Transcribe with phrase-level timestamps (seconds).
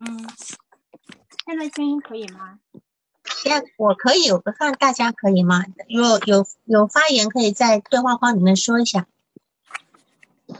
[0.00, 0.28] 嗯，
[1.46, 2.60] 现在声音可以吗？
[3.42, 5.64] 现在我可以，我看大家可以吗？
[5.88, 9.06] 如果有有发言，可以在对话框里面说一下。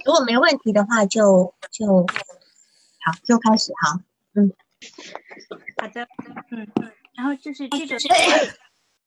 [0.05, 2.07] 如果没问题的话，就就
[3.01, 4.01] 好，就开始哈。
[4.35, 4.53] 嗯，
[5.81, 6.07] 好的，
[6.51, 7.97] 嗯嗯，然后就是这个，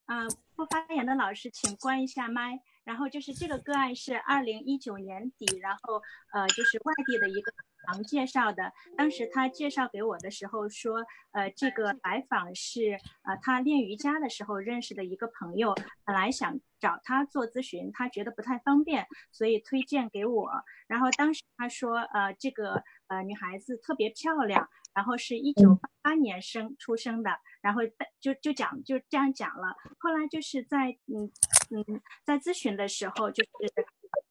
[0.06, 2.60] 啊，不发言的老师请关一下麦。
[2.84, 6.02] 然后就是这个个案是二零一九年底，然后
[6.34, 7.54] 呃就是外地的一个
[7.88, 8.72] 行介绍的。
[8.98, 15.76] 当时他介绍给我的时候说，呃这个来访是呃他练瑜伽的时候认识的一个朋友，
[16.06, 20.52] 本来想找他做咨询，他觉得不太方便，所以推荐给我。
[20.88, 27.32] 然后当时他说，呃这个呃女孩子特别漂亮，然后是一九八八年生出生的。
[27.62, 27.82] 然后
[28.20, 29.76] 就就讲就这样讲了。
[30.00, 31.32] 后来就是在嗯
[31.72, 33.50] 嗯在咨询的时候，就是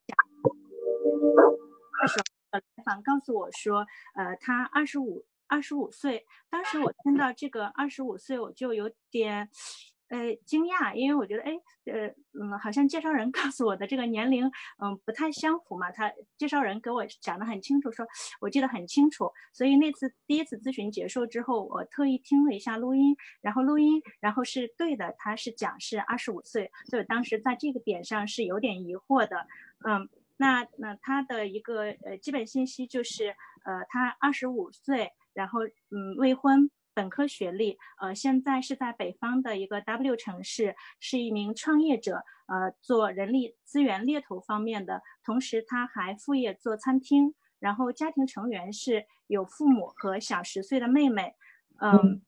[0.06, 0.16] 讲
[2.00, 6.26] 的时候，来访告诉我说，呃，他二十五二十五岁。
[6.48, 9.48] 当时我听到这个二十五岁，我就有点。
[10.10, 11.52] 呃，惊讶，因为我觉得，哎，
[11.86, 14.44] 呃，嗯，好像介绍人 告诉我的这个年龄，
[14.82, 15.90] 嗯，不太相符嘛。
[15.92, 18.04] 他介绍人给我讲的很清楚，说
[18.40, 19.30] 我记得很清楚。
[19.52, 29.46] 所以那次第一次咨询结束之后，我特意听了一下录音，然后录音，然后是对的，他是讲是二十五岁，所以当时在这个点上是有点疑惑的。
[29.88, 33.28] 嗯，那那他的一个呃基本信息就是，
[33.64, 36.68] 呃，他二十五岁，然后嗯未婚。
[37.00, 51.34] 本科学历，呃，现在是在北方的一个 W 城市，是一名创业者，呃，做人力资源猎头方面的，同时他还副业做餐厅，然后家庭成员是有父母和小十岁的妹妹，
[51.80, 52.20] 嗯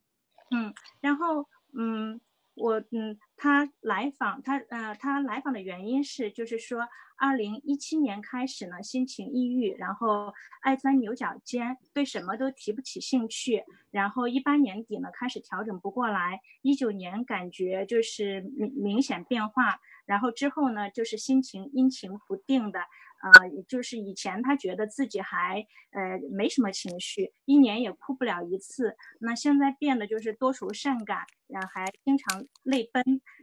[0.51, 1.47] 嗯，然后
[1.79, 2.19] 嗯。
[2.55, 6.87] 我嗯，他来访，他呃，他来访的原因是，就是说，
[7.17, 22.81] 二零一七年开始呢，心情抑郁，然后爱钻牛角尖，对什么都提不起兴趣，然后一八年底呢，开始调整不过来，一九年感觉就是明明显变化，然后之后呢，就是心情阴晴不定的。
[23.23, 28.97] 呃，就是以前他觉得自己还呃没什么情绪，一年也哭不了一次。
[29.21, 33.03] 那现在变得就是多愁善感，然后还经常泪奔，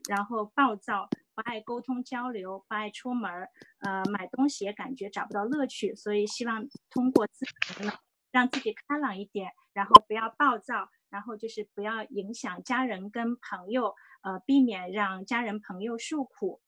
[0.09, 3.31] 然后暴躁，不爱沟通交流，不爱出门，
[3.79, 5.95] 呃，买东西也感觉找不到乐趣。
[5.95, 7.89] 所以希望通过自己，
[8.31, 16.59] 让自己开朗一点，然后不要暴躁，然后就是不要影响家人跟朋友，呃，避免让家人朋友受苦。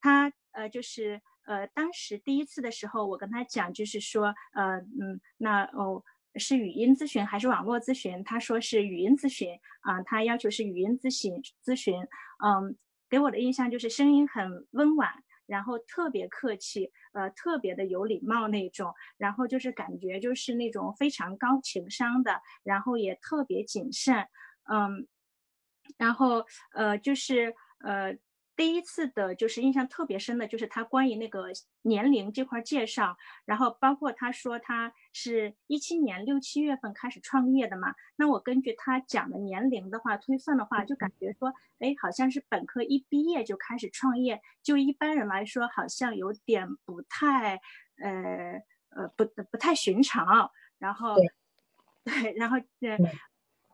[0.00, 1.22] 他呃就是。
[1.50, 6.00] 呃，当时第一次的时候，我跟他讲，就是说，呃，嗯，那哦，
[6.36, 8.22] 是语音咨询还是网络咨询？
[8.22, 12.00] 他说是语音咨询啊，他要求是语音咨询咨询。
[12.44, 12.76] 嗯，
[13.08, 15.10] 给我的印象就是声音很温婉，
[15.46, 24.14] 然后特别客气，呃，特别的有礼貌那种，然后就是感觉就是那种非常高情商的，然后也特别谨慎，
[24.70, 25.08] 嗯，
[25.98, 28.16] 然后呃，就是呃。
[28.60, 31.46] 第一次的就是印象特别深的，就是他关于那个
[31.80, 33.16] 年龄这块介绍，
[33.46, 47.62] 然后包括他说他是一七年六七月份开始创业的嘛，那我根据他讲的年龄的话推算的话，就感觉说，哎，好像是本科一毕业就开始创业，就一般人来说好像有点不太，
[47.96, 48.60] 呃
[48.90, 51.16] 呃不不太寻常，然后
[52.04, 52.98] 对，然后呃。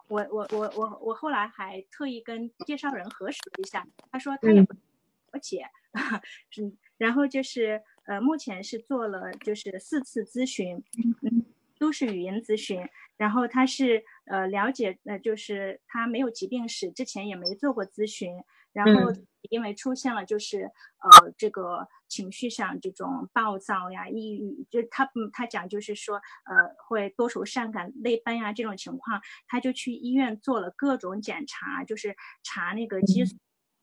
[0.08, 5.66] 我我我我我后来还特意跟介绍人核实了一下，他说他也不了解，
[6.60, 10.82] 嗯，然后就是呃，目前是做了就是四次咨询，
[11.22, 11.44] 嗯，
[11.78, 18.42] 都是语音咨询，然后他是呃了解呃就是他没有疾病史，之前也没做过咨询。
[18.76, 19.10] 然后
[19.48, 20.64] 因为出现了就是
[20.98, 33.38] 呃这个情绪上这种暴躁呀、抑郁，就他他讲就是说呃会多愁善感、泪奔呀这种情况，他就去医院做了各种检查，就是查那个激素，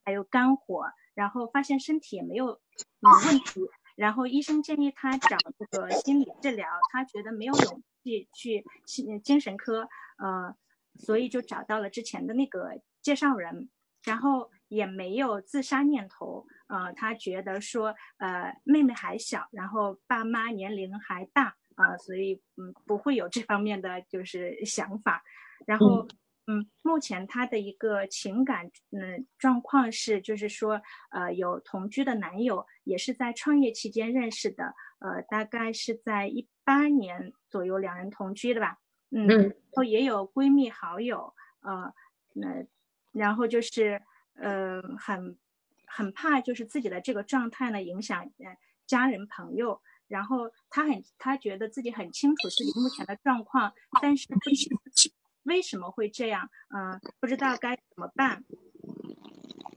[0.05, 3.61] 还有肝火，然后发现身体也没有问题，
[3.95, 10.55] 然后医生建议他找这个心理治疗，他觉得没有勇气去心精神科，呃，
[10.99, 13.69] 所以就找到了之前的那个介绍人，
[14.03, 14.51] 然后。
[14.69, 25.23] 也没有自杀念头，呃，他觉得说，呃，妹妹还小，然后爸妈年龄还大，啊，所以嗯，不会有这方面的就是想法。
[25.67, 26.07] 然后，
[26.47, 30.81] 嗯，目前他的一个情感嗯状况是，就是说，
[31.11, 38.79] 呃，有同居的男友，也是在创业期间认识的，呃，大概是在一八年左右两人同居的吧，
[39.11, 41.31] 嗯，然后也有闺蜜好友，
[41.61, 41.93] 呃，
[42.33, 42.65] 那
[43.11, 44.01] 然后就是。
[44.35, 45.38] 呃，很
[45.85, 55.12] 很怕，就是自己的这个状态呢，影响呃家人朋友，然后他很他觉得自己很清楚自己目前的状况，但是不清
[55.44, 58.44] 为什么会这样，嗯，不知道该怎么办。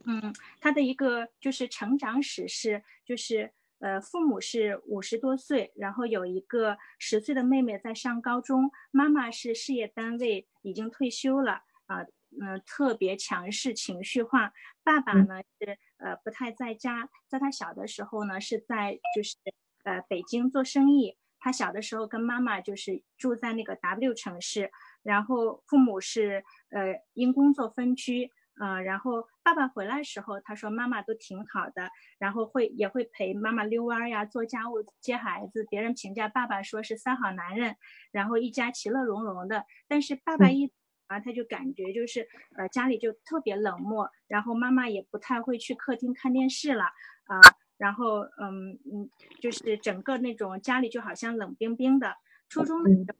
[0.05, 12.05] 嗯，他的一个就是成长史是，就是呃，父母是五十多岁，然后有一个十岁的妹妹在上高中，妈妈是事业单位已经退休了啊，
[12.41, 14.53] 嗯，特别强势情绪化。
[14.83, 19.35] 爸爸呢是呃不太在家，在他小的时候呢是在就是
[19.83, 24.71] 呃北京做生意，他小的时候跟妈妈就是住在那个 W 城市，
[25.03, 28.31] 然后父母是呃因工作分居。
[28.59, 35.63] 嗯，然后爸爸回来时候，他说妈妈都挺好的，然后会也会陪妈妈遛弯呀，做家务、接孩子。
[35.69, 37.75] 别人评价爸爸说是三好男人，
[38.11, 39.65] 然后一家其乐融融的。
[39.87, 40.73] 但是爸爸一
[41.07, 46.83] 啊，他就感觉就是呃家里就特别冷漠，然后妈妈也不太会去客厅看电视了
[47.25, 47.41] 啊，
[47.77, 49.09] 然后嗯嗯，
[49.41, 52.15] 就是整个那种家里就好像冷冰冰的。
[52.49, 53.15] 初中的时候，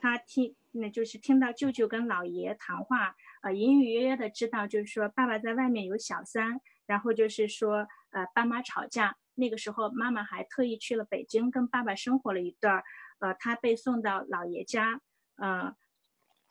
[0.00, 3.14] 他听那就是听到舅舅跟姥爷谈话。
[3.40, 9.16] 呃，隐隐约约的知道，就是说爸爸在外面有小三，然后就是说，呃，爸妈吵架。
[9.36, 12.84] 那个时候，妈妈还特意去了北京跟爸爸生活了一段儿。
[13.20, 15.00] 呃，他被送到姥爷家，
[15.36, 15.72] 嗯，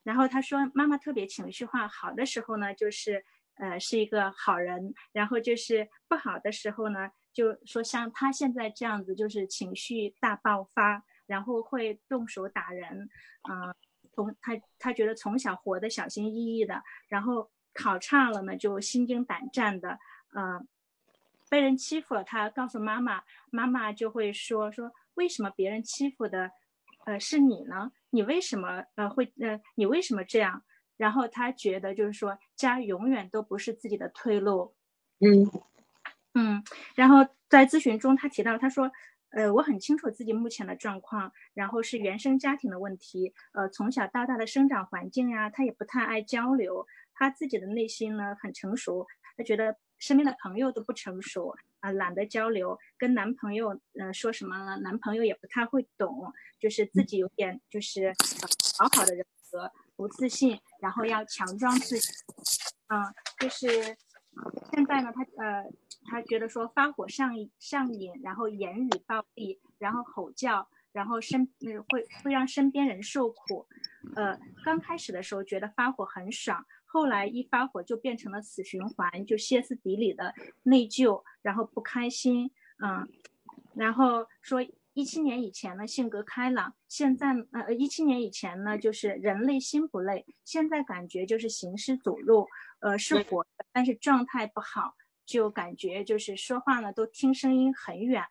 [0.07, 3.25] 然后他说妈妈特别情绪化，好的时候呢，就是
[3.55, 13.09] 呃是一个好人，然后就是不好的时候呢，就说像他现在这样子，就是情绪大爆发，然后会动手打人，
[13.49, 13.75] 嗯。
[14.13, 19.99] 从他他觉得从小活得小心翼翼的，然后考差了呢就心惊胆战的，
[20.33, 20.59] 呃，
[21.51, 23.21] 被人欺负了，他告诉妈妈，
[23.51, 26.49] 妈妈就会说说为什么别人欺负的，
[27.05, 27.91] 呃是你呢？
[28.09, 30.63] 你为什么呃会呃你为什么这样？
[30.97, 34.73] 然后他觉得就是说家永远都不是自己的退路，
[35.19, 35.49] 嗯
[36.33, 36.63] 嗯，
[36.95, 38.91] 然后在咨询中他提到他说。
[39.31, 49.05] 呃，我很清楚自己目前的状况，然后是原生家庭的问题，呃，从小到大的生长环境呀，他也不太爱交流，他自己的内心呢很成熟，
[49.35, 54.77] 他觉得身边的朋友都不成熟啊，懒得交流，跟男朋友嗯说什么呢？
[54.81, 58.13] 男朋友也不太会懂，就是自己有点就是
[58.77, 62.07] 讨好的人格，不自信，然后要强装自己，
[62.89, 63.01] 嗯，
[63.39, 63.67] 就是
[64.71, 65.63] 现在呢，他呃。
[66.09, 73.67] 他觉得说发火上上瘾，然后言语暴力，然后吼叫，然后身嗯会会让身边人受苦。
[74.15, 82.49] 呃，刚开始的时候觉得发火很爽，后来一发火就变成了死循环，就歇斯底里的内疚，然后不开心。
[82.83, 83.07] 嗯，
[83.75, 92.47] 然后说一七年以前呢性格开朗，现在呃一七年以前呢就是人累心不累，现在感觉就是行尸走肉，
[92.79, 94.95] 呃是活，但是状态不好。
[95.25, 98.23] 就感觉就是说话呢，都听声音很远。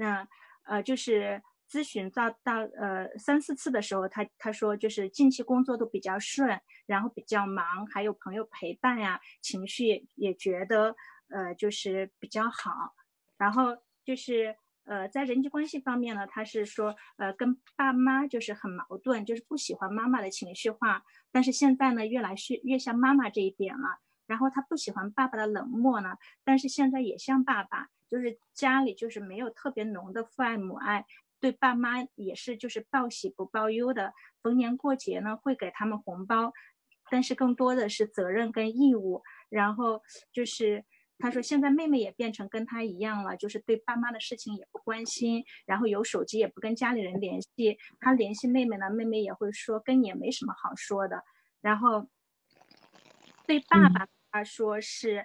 [0.00, 0.24] 嗯
[0.62, 10.96] 呃，就是咨询到到呃三四次的时候，他他说就是近期工作都比较顺，然后比较忙，还有朋友陪伴呀，情绪也觉得
[11.28, 12.94] 呃就是比较好。
[13.36, 24.00] 然后就是呃在人际关系方面呢，他是说呃跟爸妈就是很矛盾，就是不喜欢妈妈的情绪化，但是现在呢越来越越像妈妈这一点了。
[24.26, 31.06] 然后他不喜欢爸爸的冷漠呢，但是现在也像爸爸，就是家里就是没有特别浓的父爱母爱，
[31.40, 34.12] 对爸妈也是就是报喜不报忧的，
[34.42, 36.52] 逢年过节呢会给他们红包，
[37.10, 39.22] 但是更多的是责任跟义务。
[39.48, 40.02] 然后
[40.32, 40.84] 就是
[41.18, 51.22] 他说现在妹妹也变成跟他一样了，就是对爸妈的事情也不关心，然后有手机也不跟家里人联系，他联系妹妹呢，妹妹也会说跟你也没什么好说的。
[51.60, 52.08] 然后
[53.46, 54.06] 对爸爸。
[54.30, 55.24] 他说是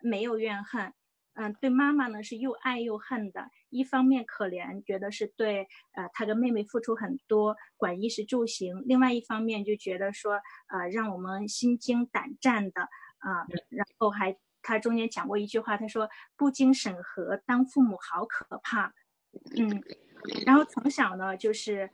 [0.00, 0.94] 没有怨恨，
[1.32, 3.50] 嗯，对妈妈呢是又爱又恨的。
[3.74, 12.82] 一方面可怜，觉得是对呃他跟妹妹付出很多，管衣食住行；另外一方面就觉得说呃让我们心惊胆战的
[13.18, 13.44] 啊。
[13.68, 18.94] 然后还他中间讲过一句话，他说不经审核当父母好可怕，
[19.56, 19.82] 嗯。
[20.46, 21.90] 然后从小呢就是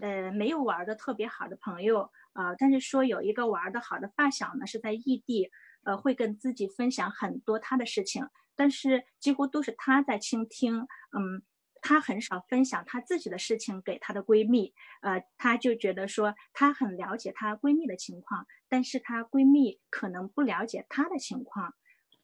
[0.00, 5.50] 呃没有玩的特别好的朋友啊，但是说有一个玩的好的发小呢是在异地。
[5.82, 8.22] 呃，会跟自己分享很多他的事情，
[8.60, 10.86] 但是几乎都是她在倾听。
[11.16, 11.42] 嗯，
[11.80, 14.74] 她很少分享她自己的事情给她的闺蜜。
[15.00, 21.72] 呃，她就觉得说她很了解她闺蜜的情况，但是她闺蜜可能不了解她的情况。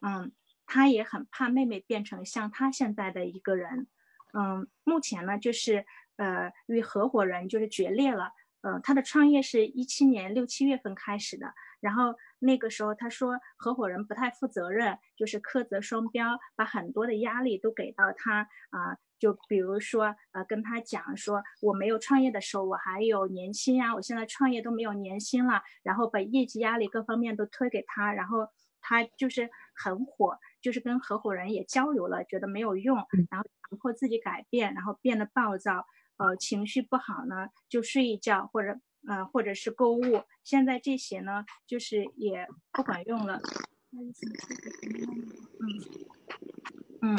[0.03, 0.33] 嗯，
[0.67, 3.87] 她也很怕妹妹变成像她现在的一个人。
[4.35, 8.33] 嗯，目前呢，就是呃与合伙人就是决裂了。
[8.61, 12.15] 嗯，他的创业是一七年六七月份开始的，然后。
[12.39, 28.47] 那个时候，他说合伙人不太负责任，就是苛责双标，把很多的压力都给到他啊，就比如说，呃，跟他讲说，我没有创业的时候，我还有年薪呀，我现在创业都没有年薪了，然后把业绩压力各方面都推给他，然后
[28.83, 32.99] 他就是很火，就是跟合伙人也交流了，觉得没有用，
[33.31, 35.87] 然后强迫自己改变，然后变得暴躁，
[36.19, 38.79] 呃，情绪不好呢，就睡一觉或者，
[39.09, 43.41] 呃，或者是购物，现在这些呢，就是也不管用了，
[43.93, 44.13] 嗯
[47.03, 47.17] 嗯，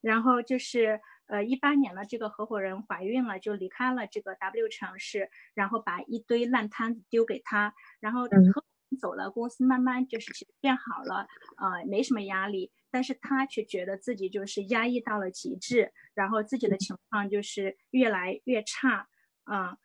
[0.00, 1.00] 然后就是。
[1.26, 8.62] 呃，一八年了，这个合伙人怀孕了，就离开了这个 W 城市，然后把一堆烂摊子丢给他，然后合
[9.00, 11.26] 走了，公司慢慢就是其实变好了，
[11.56, 19.08] 呃，没什么压力，但是他却觉得自己就是压抑到了极致，然后自己的情况就是越来越差，
[19.44, 19.78] 啊，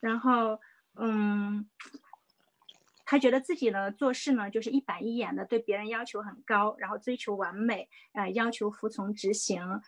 [0.00, 0.58] 然后
[0.96, 1.68] 嗯，
[3.04, 9.82] 他觉得自己呢做事呢就是一板一眼的，对别人要求很高，然后追求完美，呃，要求服从执行，啊。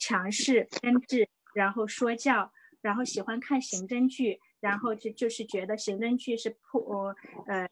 [0.00, 7.12] 强势编制，然后说教，然后喜欢看刑侦剧，然后就就是觉得刑侦剧是破，
[7.48, 7.68] 呃，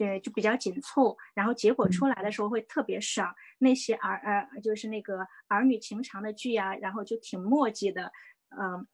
[0.00, 3.32] 呃，就比较紧凑，然后结果出来的时候会特别爽。
[3.58, 8.10] 那些儿呃，就是那个儿女情长的剧啊，然后就挺墨迹的，
[8.60, 8.84] 嗯，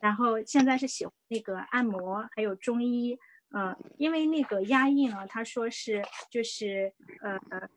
[0.00, 3.18] 然后现在是喜欢那个按摩，还有中医，
[3.50, 7.68] 嗯，因为那个压抑呢，他说是就是呃，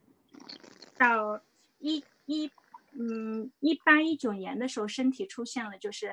[0.98, 1.42] 到
[1.80, 2.52] 一一。
[2.94, 6.12] 嗯，一八一九年的时候，身体出现了就是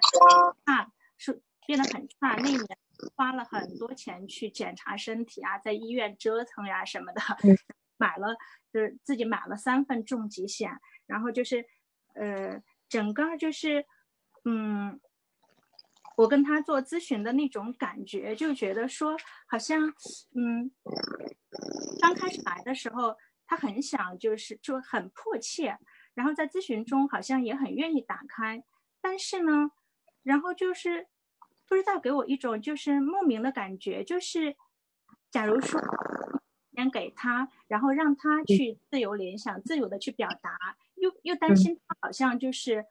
[0.64, 2.36] 差，是变得很差。
[2.36, 2.64] 那年
[3.16, 7.20] 花了很多钱去检查身体啊，在医院折腾呀什么的，
[7.96, 8.28] 买了
[8.72, 10.70] 就是自己买了三份重疾险，
[11.06, 11.66] 然后就是
[12.14, 13.84] 呃，整个就是
[14.44, 15.00] 嗯，
[16.18, 19.86] 我跟他做咨询的那种感觉，就觉得说好像
[20.34, 20.68] 嗯，
[22.00, 25.78] 刚开始来的时候，他很想就是就很迫切。
[26.14, 28.64] 然后在咨询中好像也很愿意打开，
[29.00, 29.70] 但是呢，
[30.24, 31.06] 然后就是
[31.68, 34.56] 不知道给我一种就是莫名的感觉，就是
[35.30, 35.80] 假如说
[36.72, 40.58] 先给他，然后让他去自由联想、自由的去表达，
[40.96, 42.84] 又又担心他好像就是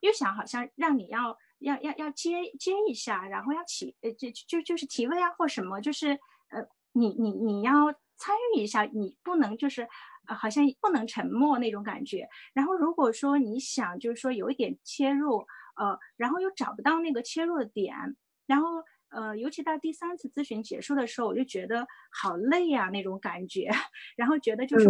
[0.00, 6.10] 又想好像让你要要要要接接一下，然后要起呃就就就是提问啊或什么，就是
[6.50, 9.88] 呃你你你要参与一下，你不能就是。
[10.28, 12.28] 呃，好像不能沉默那种感觉。
[12.54, 15.38] 然后如果说你想，就是说有一点切入，
[15.74, 17.92] 呃，然后又找不到那个切入的点，
[18.46, 23.68] 然后呃，尤其到第三次咨询结束的时候，我就觉得好累呀那种感觉，
[24.14, 24.84] 然后觉得就是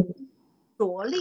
[0.77, 1.17] 着力。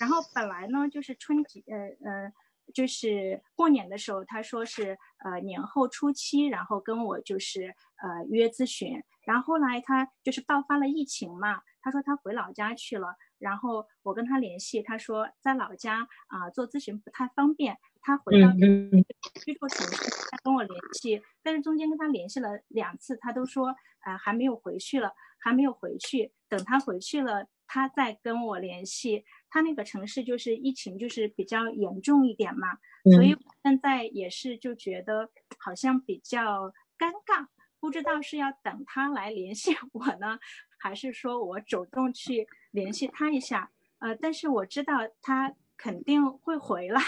[0.00, 1.76] 然后本来呢，就是春节，呃
[2.10, 2.32] 呃，
[2.72, 9.02] 就是过年的时候，他说是呃年后初期，然后跟我就是呃约咨询。
[9.24, 13.16] 然后后来他就是爆发了疫情嘛，他说他回老家去了。
[13.38, 21.22] 然后我跟他联系，他说在老家啊做咨询不太方便，他回到居住城市他跟我联系。
[21.42, 26.32] 但是中间跟他联系了两次，他都说呃还没有回去了，还没有回去。
[26.48, 29.24] 等他回去了，他在跟我联系。
[29.50, 32.68] 他那个城市就是疫情就是比较严重一点嘛，
[33.12, 35.28] 所以现在也是就觉得
[35.58, 37.48] 好像比较尴尬，
[37.80, 40.38] 不知道是要等他来联系我呢，
[40.78, 42.46] 还是说我主动去。
[42.70, 47.00] 联系他一下，呃，但是我知道他肯定会回来，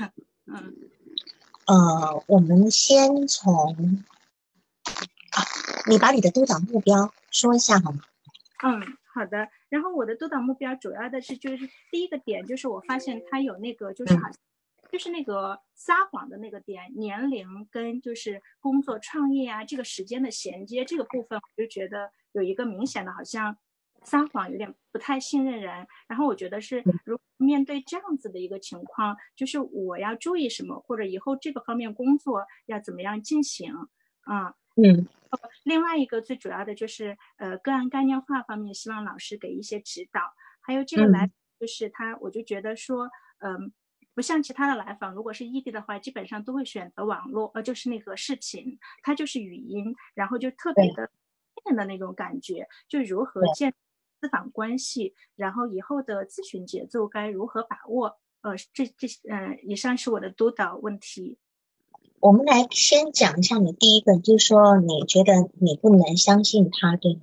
[0.46, 0.74] 嗯，
[1.66, 3.74] 呃，我们先从，
[5.32, 5.36] 啊，
[5.86, 8.00] 你把你的督导目标说一下好吗？
[8.62, 8.80] 嗯，
[9.12, 9.48] 好的。
[9.72, 14.34] 然后我的督导目标主要的是就是第一个点就是我发现他有那个就是好像
[14.90, 23.56] 就是那个撒谎的那个点，年龄跟就是工作创业啊这个时间的衔接这个部分，我就觉得有一个明显的好像。
[24.04, 33.72] 撒谎有点不太信任人，然后我觉得是，如面对这样子的一个情况，就是我要注意什么，或者以后这个方面工作要怎么样进行
[34.22, 34.48] 啊？
[34.48, 34.54] 嗯，
[35.64, 40.20] 另外一个最主要的就是，呃，个案概念化方面，希望老师给一些指导。
[40.60, 43.72] 还有这个来就是他，我就觉得说，嗯，
[44.14, 51.10] 不像其他的来访，如果是异地的话，基本上都会选择网络，呃，就是那个视频，它就是语音，然后就特别的
[51.64, 53.74] 变的那种感觉，就如何建。
[54.20, 58.20] 咨访关系，然后以后的咨询节奏该如何把握？
[58.42, 61.38] 呃，这这嗯，以上是我的督导问题。
[62.22, 67.22] 我们来先讲一下你第一个，就是说你觉得你不能相信他，对吗？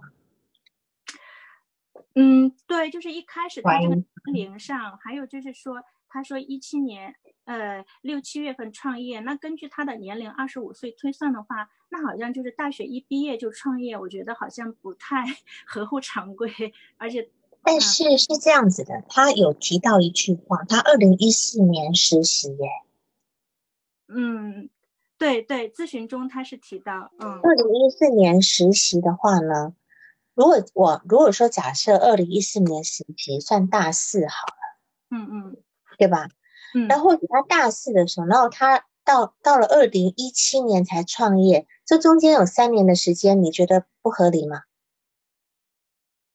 [2.15, 7.15] 嗯，对，就是一开始他这个年龄上，还有就是说，他说一七年。
[7.45, 15.25] 呃，六七月份创业，那根据他的年龄二十五岁推算的话，那好像就是大学一毕业就创业，我觉得好像不太
[15.65, 16.51] 合乎常规。
[16.97, 17.27] 而且，
[17.63, 22.69] 但是是这样子的，他有提到一句话，他二零一四年实习耶，
[24.07, 24.69] 嗯，
[25.19, 29.75] 对对，咨询中他是提到，嗯，二零一四年实习的话呢，
[30.33, 34.79] 如果我如果说假设二零一四年实习算大四好了，
[35.11, 35.57] 嗯嗯，
[35.97, 36.29] 对吧？
[36.73, 44.61] 嗯，那或者他大四的时候，然后他到到了二零一七年才创业，这中间有三年的时间，你觉得不合理吗？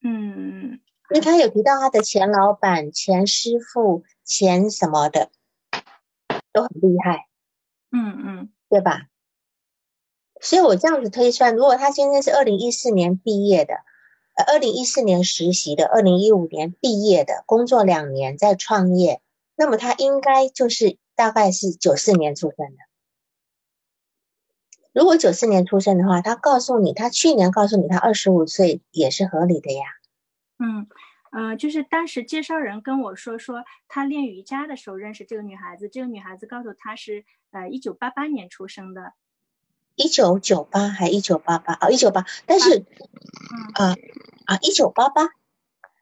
[0.02, 5.30] 嗯，因为他有提到他的前老板、前师傅、前什么的
[6.52, 7.28] 都很厉害，
[7.90, 9.06] 嗯嗯，对吧？
[10.40, 13.74] 所以我这样子推算，如果他今天是二零一四年毕业的，
[14.34, 19.22] 呃，二零一四年实习的，二零一五年毕业的，工作两年再创业，
[19.54, 22.78] 那么他应该就是大概是九四年出生的。
[24.92, 29.84] 如果九四年出生的话，他告诉你，他去年告诉你他二十五岁也是合理的呀。
[30.58, 30.88] 嗯，
[31.36, 39.14] 呃，就是当时介绍人跟我说，说他练瑜伽的时候认识这个女孩子，这个女孩子告诉他是呃一九八八年出生的，
[39.96, 42.86] 一九九八还一九八八哦，一九八，但是嗯。
[43.74, 43.96] 啊
[44.46, 45.28] 啊一九八八。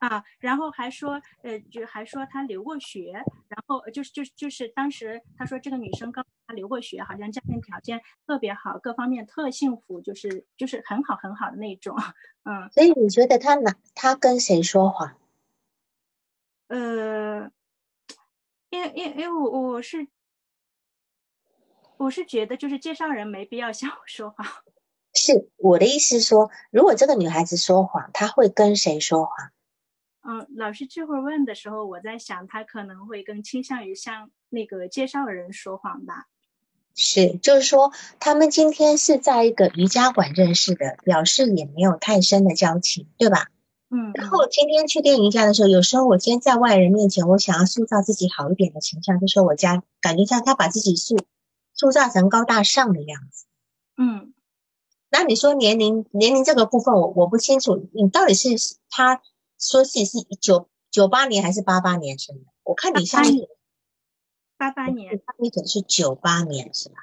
[0.01, 3.13] 啊，然后还说呃就还说她留过学，
[3.49, 11.97] 然后就是就是就是当时他说这个女生告诉他留过学，好像家庭条件特别好，各方面特幸福，就是就是很好很好的那种，
[12.45, 12.69] 嗯。
[12.73, 15.15] 所以你觉得他哪他跟谁说谎？
[16.69, 17.51] 呃，
[18.71, 20.09] 因为因为因为我我是
[21.99, 24.47] 我是觉得就是介绍人没必要向我说谎。
[25.15, 29.51] 是我的意思是说，如果这个女孩子说谎，她会跟谁说谎？
[30.25, 36.29] 嗯，老师这会儿问的时候，我在想她可能会更倾向于向那个介绍人说谎吧。
[36.95, 43.49] 是，就是说，他们今天是在一个瑜伽馆认识的，表示也没有太深的交情，对吧？
[43.95, 51.19] 嗯，然后今天去练瑜伽的时候，有时候我今天在外人面前，我想要塑造自己好一点的形象，就说我家感觉像他把自己塑
[51.75, 53.45] 塑造成高大上的样子。
[53.99, 54.33] 嗯
[55.11, 58.49] 那你说年龄年龄这个部分我，我不清楚，你到底是
[58.89, 59.21] 他
[59.59, 62.45] 说自己是九九八年还是八八年生的？
[62.63, 63.47] 我看你下面
[64.57, 66.95] 八八年， 你可能是九八年是吧？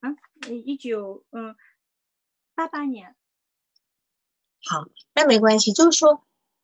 [0.00, 0.12] 啊
[0.50, 1.56] 一九嗯
[2.54, 3.14] 八八年。
[4.64, 6.22] 好，那没关系，就是说，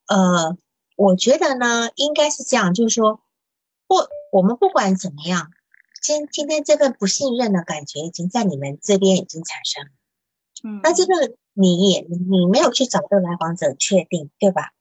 [0.08, 0.56] 呃，
[0.96, 3.20] 我觉得呢，应该是这样，就是说，
[3.86, 3.96] 不
[4.32, 5.50] 我们不管怎么样，
[6.02, 9.90] 今今天这份不信任的感觉已经在你们这边已经产生了。
[10.64, 14.72] 嗯，那这个你也你没有去找这个来访者确定，对吧？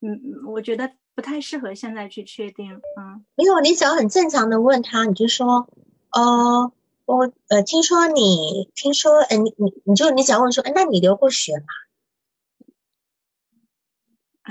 [0.00, 2.74] 嗯嗯，我觉得不太适合现在去确定。
[2.98, 5.68] 嗯没有，你只要很正常的问他，你就说，
[6.10, 6.72] 呃，
[7.04, 11.66] 我呃听说你听说，呃你你你就你只要问说，哎，那你留过学吗？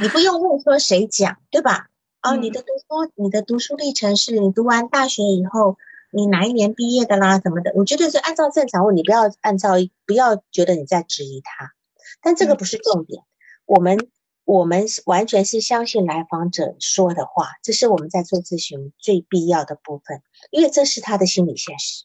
[0.01, 1.89] 你不用问说谁讲，对吧？
[2.21, 5.77] 哦，你的读书你的读书历程是你读完大学以后，
[6.12, 7.71] 你哪一年毕业的啦什么的？
[7.75, 9.71] 我觉得是按照正常问，你不要按照
[10.06, 11.73] 不要觉得你在质疑他，
[12.21, 13.23] 但这个不是重点，
[13.65, 14.10] 我们。
[14.45, 22.03] 我们完全是相信来访者说的话，这是我们在做咨询最必要的部分，因为这是他的心理现实。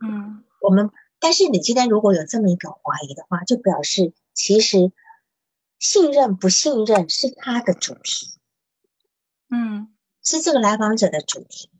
[0.00, 2.78] 嗯我们，但是你今天如果有这么一个怀
[3.08, 4.92] 疑的话，就表示其实
[5.82, 8.38] 信任不信任是他的主题，
[9.50, 9.92] 嗯
[10.22, 11.70] 是这个来访者的主题。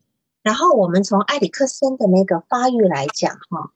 [0.43, 3.73] 然后我们从埃里克森的那个发育来讲，哈，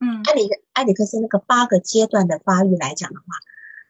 [0.00, 3.26] 嗯埃里埃里克森那个八个阶段的发育来讲的话。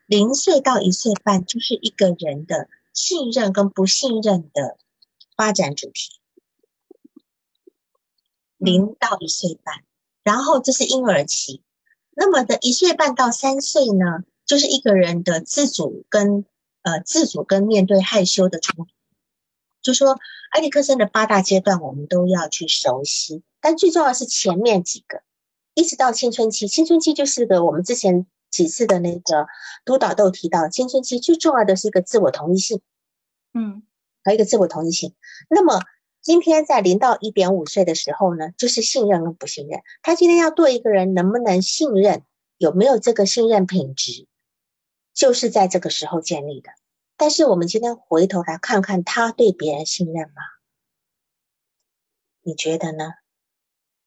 [0.05, 4.77] 零岁到一岁半就是一个人的信任跟不信任的
[5.37, 6.21] 发展主题。
[8.59, 9.85] 零到一岁半，
[10.23, 11.63] 然后这是婴儿期。
[12.11, 16.45] 那么的一岁半到三岁呢，就是一个人的自主跟
[16.83, 18.91] 呃自主跟面对害羞的冲突。
[19.81, 20.19] 就说
[20.51, 25.23] 埃里克森的八大阶段，我们都要去熟悉，但最重要的是前面几个，
[25.75, 26.67] 一直到青春期。
[26.67, 28.27] 青春期就是个我们之前。
[28.51, 29.47] 几次的那个
[29.85, 32.81] 督导都提到，青春期最重要的是一个自我同一性，
[33.53, 33.83] 嗯，
[34.25, 35.15] 还有一个自我同一性。
[35.51, 35.83] 那么
[36.23, 39.83] 今天在零到一点五岁的时候呢，就是信任跟不信任。
[40.01, 42.23] 他今天要对一个人能不能信任，
[42.57, 44.27] 有没有这个信任品质，
[45.19, 46.71] 就是在这个时候建立的。
[47.17, 50.43] 但是我们今天回头来看看，他对别人信任吗？
[52.43, 53.15] 你觉得呢？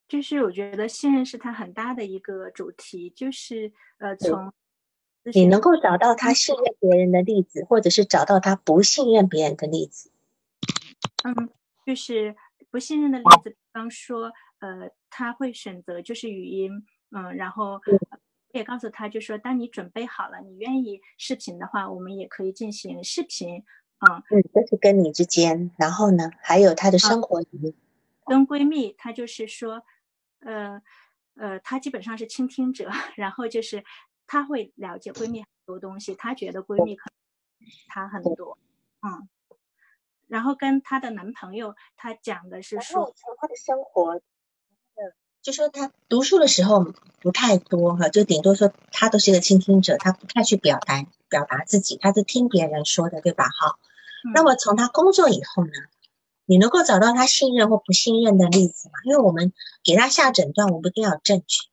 [0.07, 4.53] 就是我觉得信任是他很大的一个主题，就是呃，从
[5.33, 10.11] 你能够找到他信任别人的例子，或者是找到他不信任别人的例子。
[11.25, 11.49] 嗯，
[11.85, 12.33] 就是
[12.69, 17.81] 不信任的例子，比方说，呃，他会选择就是语音，嗯，然后
[18.53, 23.63] 也告诉他，就说当你准备好了，你愿意视频的话，我们也可以进行视频，
[23.99, 27.43] 嗯，嗯，这是跟你之间，然后呢，还有她的生活
[28.25, 29.83] 跟闺蜜，她就是说。
[30.43, 30.81] 呃
[31.35, 33.83] 呃，她基本上是倾听者， 然后就是
[34.25, 37.11] 她会了解闺蜜很多东西，她觉得闺蜜可
[37.59, 38.57] 能他很多，
[39.01, 39.29] 嗯。
[40.27, 44.19] 然后跟她的男朋友，她讲的是说，她的生活，
[45.41, 53.45] 就说他读书的时候不太多哈，就顶多说他都是一个倾听者，他不太去表达表达自己，他是听别人说的，对吧？
[53.45, 53.77] 哈。
[54.33, 55.71] 那么从他工作以后呢，
[56.45, 58.93] 你能够找到他信任或不信任的例子吗？
[59.05, 59.51] 因为我们
[59.83, 61.67] 给他下诊断，我们一定要有证据。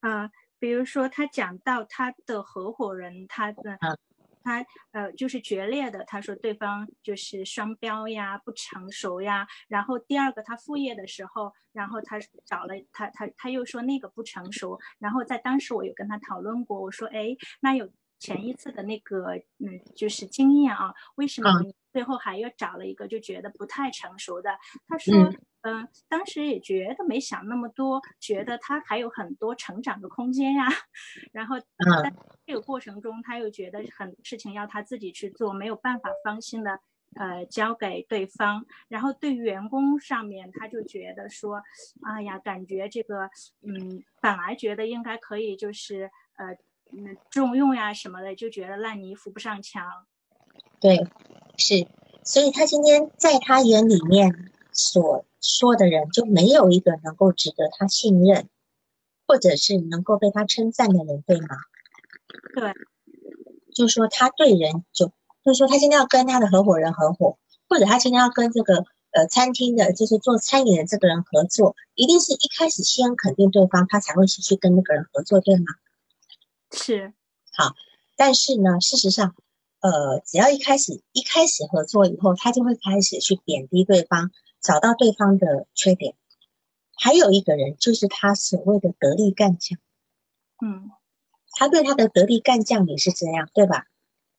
[0.00, 3.78] 啊，比如说他讲到他的合伙人，他的。
[4.42, 9.46] 他呃就是决裂的，他说对方就是双标呀，不成熟呀。
[9.68, 14.78] 然后第二个他副业的时候，然后他找了他他他又说那个不成熟。
[14.98, 24.50] 然后在当时我有跟他讨论过，我说哎，那有前一次的那个嗯就是经验啊，为什么你最后还又找了一个就觉得不太成熟的？
[24.88, 25.14] 他说。
[25.14, 25.32] 嗯，
[26.08, 30.66] 当时也觉得没想那么多，觉得他还有很多成长的空间呀。
[31.32, 32.12] 然后，在
[32.46, 36.80] 这个过程中，他又觉得很多事情要他自己去做，没有办法放心的
[37.14, 38.64] 呃交给对方。
[38.88, 41.62] 然后对员工上面，他就觉得说，
[42.06, 43.30] 哎呀，感觉这个
[43.62, 46.52] 嗯，本来觉得应该可以就是呃
[46.92, 50.06] 嗯重用呀什么的，就觉得烂泥扶不上墙。
[50.80, 50.96] 对，
[51.56, 51.86] 是，
[52.24, 55.24] 所以他今天在他眼里面所。
[55.40, 58.48] 说的人就没有一个能够值得他信任，
[59.24, 61.46] 或者是能够被他称赞的人，对吗？
[62.56, 62.74] 对，
[63.72, 65.12] 就说他对人就，
[65.44, 75.66] 就说他今天要跟他的合伙人合伙，或者他今天要跟这个呃餐厅的，就是做餐饮的这个人合作，一定是一开始先肯定对方，他才会去跟那个人合作，对吗？
[76.72, 77.12] 是，
[77.52, 77.74] 好，
[78.16, 79.36] 但是呢，事实上，
[79.78, 84.32] 呃，只要一开始一开始合作以后，他就会开始去贬低对方。
[84.60, 86.14] 找到对方的缺点，
[86.96, 89.78] 还有一个人就是他所谓的得力干将，
[90.60, 90.90] 嗯，
[91.52, 93.86] 他对他的得力干将也是这样，对吧？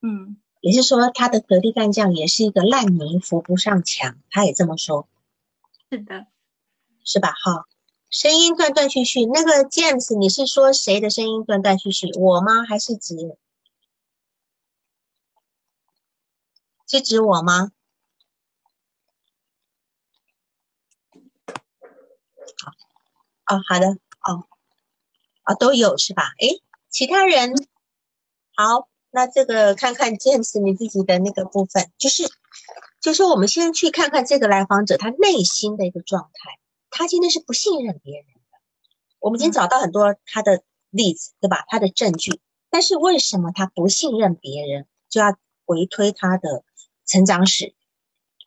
[0.02, 5.08] 嗯，也是说他的得力干将也是一个烂泥扶不上墙，他也这么说，
[5.90, 6.26] 是的，
[7.04, 7.34] 是吧？
[7.42, 7.66] 好，
[8.10, 12.12] 声音断断续续，那个 James，你是说谁的声音断断续续？
[12.18, 12.64] 我吗？
[12.64, 13.36] 还是指
[16.86, 17.72] 是指我吗？
[23.46, 24.46] 哦，好的，哦，
[25.42, 26.32] 啊，都有是吧？
[26.40, 27.54] 诶，其他人，
[28.54, 32.30] 好，那这个看看 James 你自己的那个部分，就是，
[33.00, 36.58] 就是我们先去看看这个来访者他内心的一个状态，
[36.90, 38.58] 他今天是不信任别人的，
[39.18, 41.64] 我们已经找到很多他的例子，对吧？
[41.68, 45.36] 他的证据，但是为什么他不信任别人，就要
[45.66, 46.62] 回推他的
[47.06, 47.74] 成长史？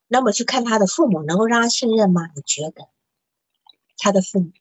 [0.08, 2.30] 那么去看他的父母，能够让他信任吗？
[2.36, 2.88] 你觉得
[3.98, 4.52] 他的父母？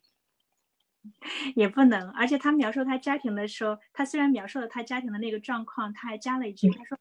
[1.57, 6.99] 也不能，而且他描述他家庭的时候，他虽然描述了他家庭的那个状况，他还加了一句，他说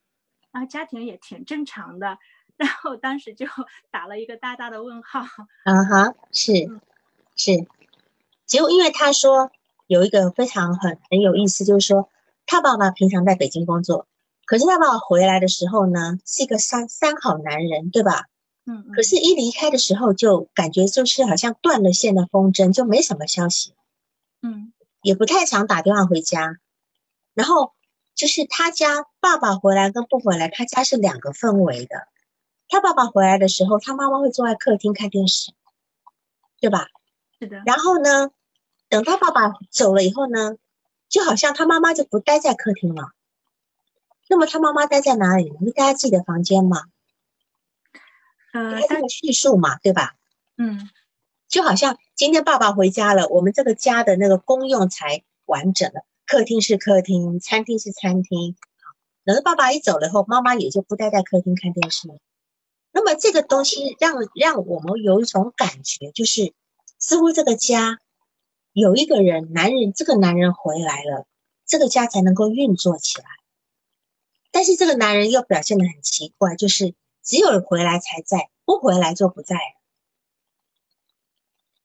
[0.52, 2.18] 啊，家庭也挺正常的。
[2.58, 3.46] 然后当时就
[3.92, 5.22] 打了一个大大的问号。
[5.66, 6.54] 嗯哼，是
[7.36, 7.66] 是。
[8.46, 9.52] 结果因为他说
[9.88, 12.10] 有一个非常很很有意思，就是说
[12.46, 14.08] 他爸爸平常在北京工作，
[14.46, 18.28] 可是他爸爸回来的时候呢，是一个三三好男人，对吧？
[18.66, 18.92] 嗯。
[18.94, 23.74] 可是，一离开的时候，就感觉就是好像断了线的风筝，就没什么消息。
[24.42, 26.58] 嗯，也不太常打电话回家，
[27.34, 27.74] 然后
[28.16, 32.08] 就是他家爸爸回来跟不回来，他家是两个氛围的。
[32.68, 35.52] 他爸爸回来的时候，他妈妈会坐在客厅看电视，
[36.60, 36.88] 对吧？
[37.40, 37.62] 是的。
[37.66, 38.32] 然后呢，
[38.90, 40.56] 等他爸爸走了以后呢，
[41.10, 43.12] 就好像他妈妈就不待在客厅了。
[44.30, 45.50] 那么他妈妈待在哪里？
[45.50, 46.64] 就待在自己的房间
[48.54, 48.80] 嘛。
[48.80, 50.16] 嗯，这个叙述嘛，对吧？
[50.58, 50.90] 嗯。
[51.48, 56.06] 就好像今天爸爸回家了，我们这个家的那个功用才完整了。
[56.26, 58.56] 客厅是客厅，餐厅是餐厅。
[59.26, 62.16] 等到爸爸一走了后，妈妈也就不待在客厅看电视了。
[62.94, 66.54] 那么这个东西让让我们有一种感觉，就是
[66.98, 68.00] 似乎这个家
[68.72, 71.26] 有一个人，男人，这个男人回来了，
[71.68, 73.26] 这个家才能够运作起来。
[74.52, 79.56] 但是这个男人又表现得很奇怪，就是只有回来才在，不回来就不在。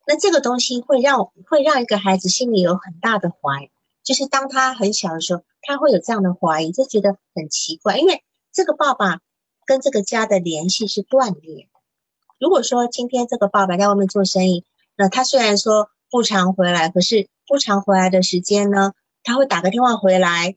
[0.07, 3.71] 那这个东西会让会让一个孩子心里有很大的怀疑，
[4.05, 8.23] 就是当他很小的时候，他会有这样的怀疑，就觉得很奇怪，因为
[8.53, 9.21] 这个爸爸
[9.67, 11.69] 跟这个家的联系是断裂。
[12.39, 14.65] 如果说今天这个爸爸在外面做生意，
[14.97, 18.93] 那他虽然说不常回来，可是不常回来的时间呢，
[19.25, 20.57] 他会打个电话回来，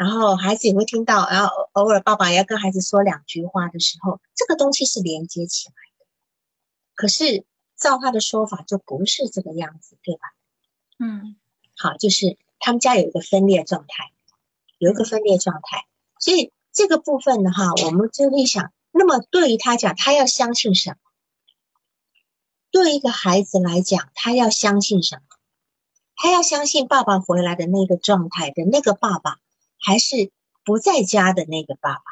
[0.00, 6.06] 然后孩子也会听到，然后偶尔爸爸要跟孩子说两句话的时候，这个东西是连接起来的。
[6.94, 7.44] 可是。
[7.80, 10.20] 照他的说法就不是这个样子，对吧？
[10.98, 11.34] 嗯，
[11.78, 14.12] 好，就是他们家有一个分裂状态，
[14.76, 15.86] 有一个分裂状态，
[16.18, 20.96] 所以这个部分的话，我们就会想，那么对于他讲，他要相信什么？
[22.70, 25.22] 对一个孩子来讲，他要相信什么？
[26.16, 29.38] 他要相信爸爸回来的那个状态的那个爸爸，
[29.80, 30.30] 还是
[30.64, 32.02] 不在家的那个爸爸？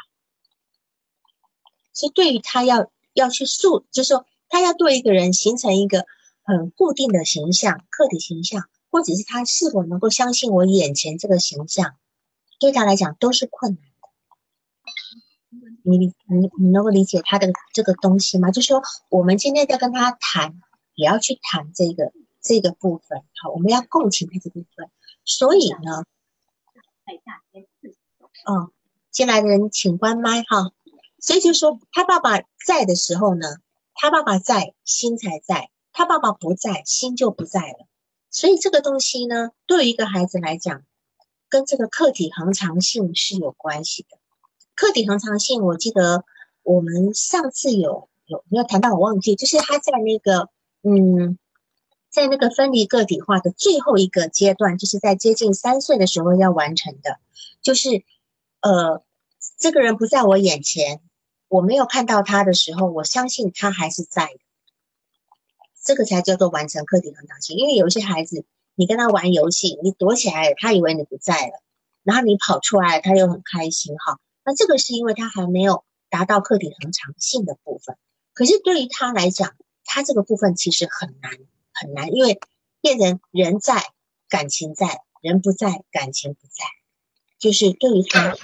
[1.92, 6.06] 所以对于他要要去塑，就是说他要对一个人形成一个
[6.42, 11.96] 很固定的形象、客体形象，或者是他是否能够相信我眼前这个形象，
[12.58, 13.88] 对他来讲都是困难的。
[15.82, 16.12] 你你
[16.58, 18.50] 你能够理解他的这个东西吗？
[18.50, 20.60] 就是说，我们今天在跟他谈，
[20.94, 22.12] 也要去谈这个。
[22.40, 24.88] 这个部分好，我们要共情的这部分。
[25.24, 26.04] 所以呢，
[28.46, 28.70] 嗯，
[29.10, 30.72] 进来的人请关麦哈。
[31.18, 33.56] 所以就说他爸爸在的时候呢，
[33.94, 37.86] 他爸爸在，心才在；他爸爸不在，心就不在了。
[38.30, 40.82] 所以这个东西呢，对于一个孩子来讲，
[41.48, 44.18] 跟这个客体恒常性是有关系的。
[44.74, 46.24] 客体恒常性，我记得
[46.62, 48.94] 我们上次有有没有谈到？
[48.94, 50.48] 我忘记，就是他在那个
[50.82, 51.38] 嗯。
[52.18, 57.20] 在那个分离个体化的最后一个阶段，就是在接近三岁的时候要完成的，
[57.62, 58.02] 就是，
[58.60, 59.04] 呃，
[59.56, 61.00] 这个人不在我眼前，
[61.46, 64.40] 我没有看到他的时候，我相信他还是在的，
[65.84, 67.56] 这个才叫做完成课题恒常性。
[67.56, 71.62] 因为有些孩子，你跟他玩游戏，你躲起来，他以为你不在了，
[72.02, 74.18] 然后你跑出来，他又很开心哈。
[74.44, 77.96] 那这个是因为他还没有达到课题恒常性的部分，
[78.32, 79.54] 可是对于他来讲，
[79.84, 81.38] 他这个部分其实很难。
[81.80, 82.40] 很难，因为
[82.80, 83.92] 变成人在，
[84.28, 84.86] 感情在；
[85.20, 86.64] 人不在，感情不在。
[87.38, 88.34] 就是对于他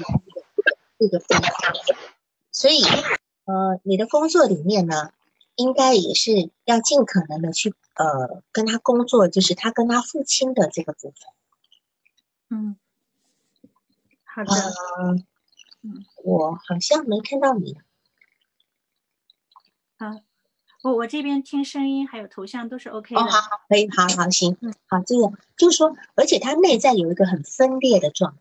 [0.99, 1.43] 这个方
[2.53, 2.83] 所以
[3.45, 5.13] 呃，你的工作里面呢，
[5.57, 11.17] 应该也是要尽可能的去呃跟他工作，就是他跟他父亲的这个部分。
[12.51, 12.77] 嗯，
[14.25, 14.51] 好的。
[15.83, 17.77] 嗯，我好像没看到你。
[19.99, 20.23] 好。
[20.85, 23.21] 我我这边听声音还有头像都是 OK 的。
[23.23, 28.41] 哦，好，好，可以，好好行，嗯，好，这个就是说，而且他内在有一个很分裂的状态，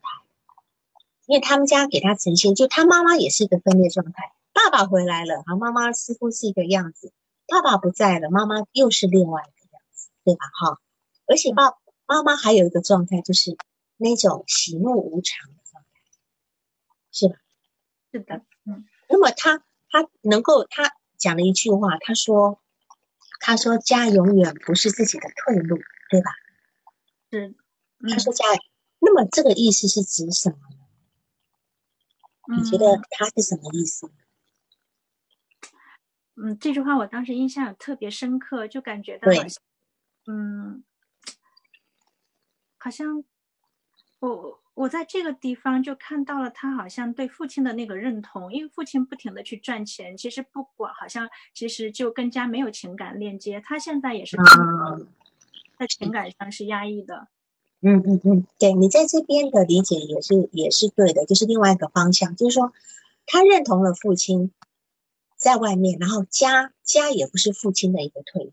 [1.24, 4.34] 因为他们家给他呈现，就他妈妈也是一个分裂状态。
[4.52, 7.08] 爸爸回来了，好，妈妈似乎是一个样子；
[7.48, 10.44] 爸爸不在了，妈妈又是另外一个样子，对吧？
[10.52, 10.78] 哈，
[11.26, 11.72] 而且爸
[12.04, 13.56] 妈妈还有一个状态，就是
[13.96, 15.98] 那种喜怒无常的状态，
[17.10, 17.36] 是吧？
[18.12, 18.84] 是的，嗯。
[19.08, 20.92] 那么他他能够他。
[21.16, 22.60] 讲了一句话，他说
[23.40, 25.78] ：“他说家永远不是自己的退路，
[26.10, 26.30] 对吧？”
[27.30, 27.54] 是。
[28.08, 28.44] 他说家，
[28.98, 30.76] 那么这个意思是指什么呢？
[32.56, 34.10] 你觉得他是什么意思？
[36.36, 39.30] 嗯，这句话我当时印象特别深刻，就感觉到，
[40.26, 40.84] 嗯，
[42.78, 43.24] 好像
[44.18, 44.63] 我。
[44.74, 53.60] 我在这个地方就看到了他好像对父亲的那个认同，因为父亲不停的去赚钱，其实不管好像其实就更加没有情感链接。
[53.60, 54.36] 他现在也是
[55.78, 57.28] 在情感上是压抑的。
[57.82, 62.72] 嗯嗯嗯，对你在这边的理解也是也是对的，就是另外一个方向，就是说
[63.26, 64.50] 他认同了父亲
[65.36, 68.52] 在外面，然后家家也不是父亲的一个退路。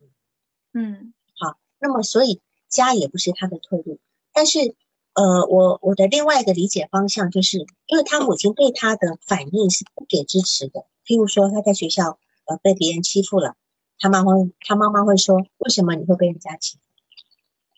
[0.74, 3.98] 嗯，好，那么所以家也不是他的退路，
[4.32, 4.76] 但是。
[5.14, 10.86] 呃，我我的另外一个理解方向就是，因为他母亲对他的反应是不给支持的。
[11.06, 13.58] 譬如说，他在学校呃被别人欺负了，
[14.00, 16.84] 他妈妈他妈妈会说：“为什么你会被人家欺负？”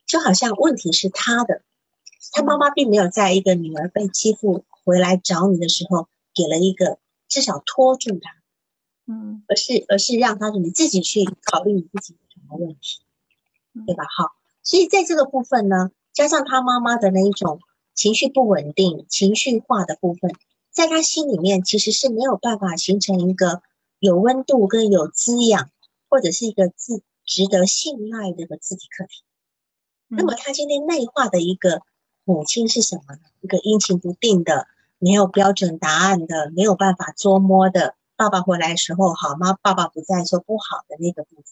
[0.06, 1.64] 就好像问题是他的，
[2.34, 8.30] 他妈妈并没有在一个女儿被欺负回来找你的时候，给了一个至少拖住他，
[9.08, 13.02] 嗯，而是而是让他你自己去考虑你自己什么问题，
[13.88, 14.04] 对吧？
[14.16, 15.90] 好，所以在这个部分呢。
[16.14, 17.60] 加上他妈妈的那一种
[17.96, 20.32] 情绪不稳定、情绪化的部分，
[20.72, 23.64] 在他心里面其实是没有办法形成一个
[23.98, 25.72] 有温度跟有滋养，
[26.10, 29.24] 或者是一个自值得信赖的一个自体客体。
[30.08, 31.82] 那么他今天内化的一个
[32.24, 33.22] 母亲是什么呢？
[33.42, 34.68] 一个阴晴不定的、
[35.00, 37.96] 没有标准答案的、没有办法捉摸的。
[38.16, 39.58] 爸爸回来的时候好吗？
[39.64, 41.46] 爸爸不在说不好的那个部分。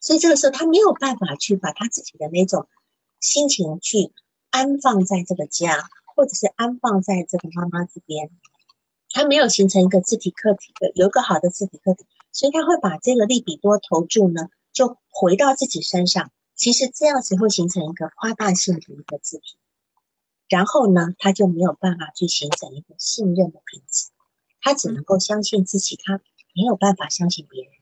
[0.00, 2.66] 所以这个时候他没有办法去把他自己的那种。
[3.24, 4.12] 心情去
[4.50, 8.30] 安放在这个家，或者是安放在这个妈妈这边，
[9.08, 16.30] 他没有形成一个自体客体的，有一个好的自体客体，所以他会把这个利比多投注呢，就回到自己身上。
[16.54, 19.56] 其实这样子会形成一个夸大性的一个自体，
[20.46, 24.10] 然后呢，他就没有办法去形成一个信任的品质，
[24.60, 26.20] 他只能够相信自己，他
[26.54, 27.72] 没有办法相信别人。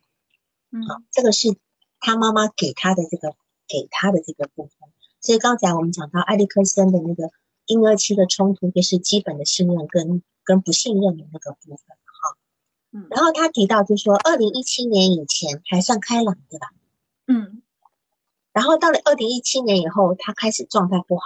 [0.70, 1.56] 嗯，好，这个是
[1.98, 3.34] 他妈妈给他的这个
[3.66, 4.88] 给他的这个部分。
[5.22, 7.30] 所以刚才我们讲到埃利克森的那个
[7.66, 12.36] 婴儿期的冲突，就是基本的信任跟跟不信任的那个部分，哈。
[12.90, 13.06] 嗯。
[13.08, 16.72] 然后他提到，就是说，二零一七年以前还算开朗，对吧？
[17.28, 17.62] 嗯。
[18.52, 21.22] 然后到了二零一七年以后，他开始状态不好。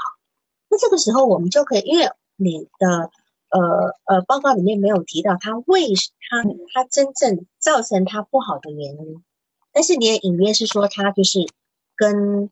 [0.69, 3.11] 那这个时候我们就可以，因为你的
[3.49, 5.89] 呃呃报告里面没有提到他为
[6.29, 6.43] 他
[6.75, 9.25] 他真正造成他不好的原因，
[9.73, 11.49] 但是你也隐约是说他就是
[11.95, 12.51] 跟。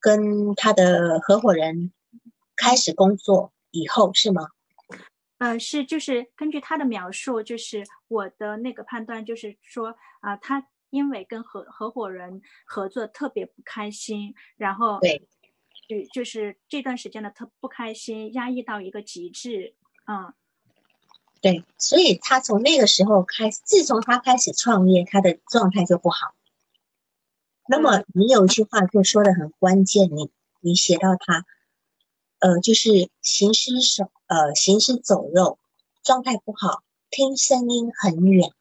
[0.00, 1.92] 跟他的合伙人
[2.56, 4.48] 开始工作以后是吗？
[5.38, 15.28] 呃，是，就是根据他的描述，就是我的那个判断，就是说啊，他因为跟合合伙人合作特别不开心，然后对，
[15.88, 19.74] 就就是这段时间的特不开心，压抑到一个极致，
[20.08, 20.34] 嗯，
[21.40, 26.34] 对，所以他从那个时候开始，自从他开始创业，他的状态就不好。
[27.70, 31.44] 那么你有一句话就说的很关键，你你写到他，
[32.38, 35.58] 呃，就是行尸走呃行尸走肉，
[36.02, 38.52] 状态不好，听声音很远，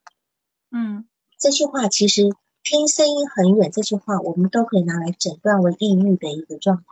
[0.71, 1.07] 嗯，
[1.39, 2.23] 这句话其实
[2.63, 6.83] 听声音很远这句话，我们都可以拿来诊断为抑郁的一个状态，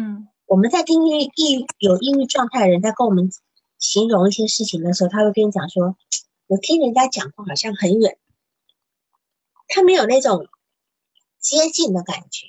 [0.00, 3.30] 嗯，我们在听抑抑有抑郁状态的人在跟我们
[3.78, 5.96] 形容一些事情的时候，他会跟你讲说，
[6.48, 8.18] 我听人家讲话好像很远，
[9.68, 10.48] 他没有那种。
[11.40, 12.46] 接近的感觉，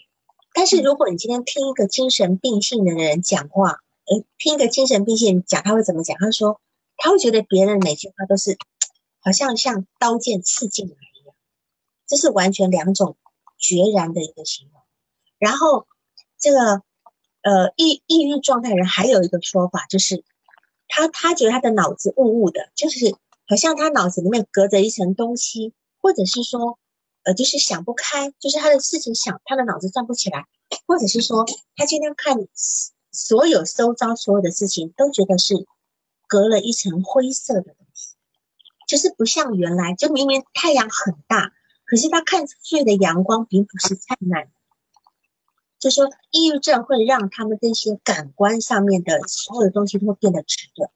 [0.54, 6.18] 但是如果你今天听一个精神病性的人讲话，诶，听一个精神病性讲，他会怎么讲？
[6.20, 6.60] 他说
[6.98, 8.58] 他会觉得别人每句话都是
[9.20, 11.34] 好像像刀剑刺进来一样，
[12.06, 13.16] 这是完全两种
[13.58, 14.82] 决然的一个形容。
[15.40, 15.88] 然后
[16.38, 16.84] 这个
[17.44, 20.26] 呃抑抑郁状态人还有一个说法，就是
[20.90, 23.16] 他他觉得他的脑子雾雾的，就是
[23.48, 26.78] 好像他脑子里面隔着一层东西，或者是说。
[27.24, 30.48] 呃，就是想不开，就是他的事情想，他的脑子转不起来，
[30.88, 32.36] 或者是说，他今天看
[33.12, 35.54] 所有周遭所有的事情，都觉得是
[36.28, 38.16] 隔了一层灰色的东西，
[38.88, 41.54] 就是不像原来，就明明太阳很大，
[41.86, 44.52] 可是他看出去的阳光并不是灿烂的。
[45.78, 50.90] 就说抑郁症会让他们这些感官上面的所有的东西都会变得迟钝，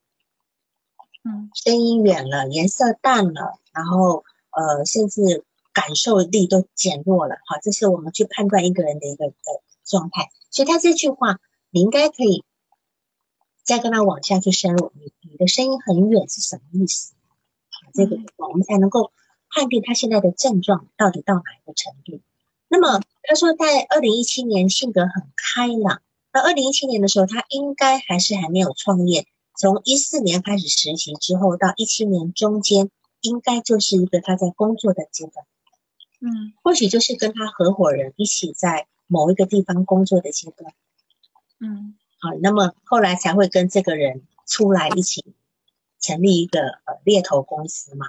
[1.23, 5.44] 嗯，声音远了，颜色淡了，然后呃，甚至。
[5.75, 10.31] 感受力都减弱了，好，这是我们去判断一个人的一个呃状态。
[10.49, 12.45] 所以他这句话，你应该可以
[13.65, 14.93] 再跟他往下去深入。
[14.95, 17.13] 你你的声音很远是什么意思？
[17.69, 19.11] 好，这个我们才能够
[19.49, 22.21] 判定他现在的症状到底到哪一个程度。
[22.69, 26.01] 那么他说，在二零一七年性格很开朗。
[26.31, 29.27] 那二零一七年的时候，他应该还是还没有创业。
[29.57, 32.89] 从一四年开始实习之后，到一七年中间，
[33.21, 35.45] 应该就是一个他在工作的阶段。
[36.21, 40.73] 嗯，或许就是跟他合伙人一起在某一个地方工作的阶段，
[41.59, 45.35] 嗯，好，那么后来才会跟这个人出来一起
[45.99, 48.07] 成立一个呃猎头公司嘛。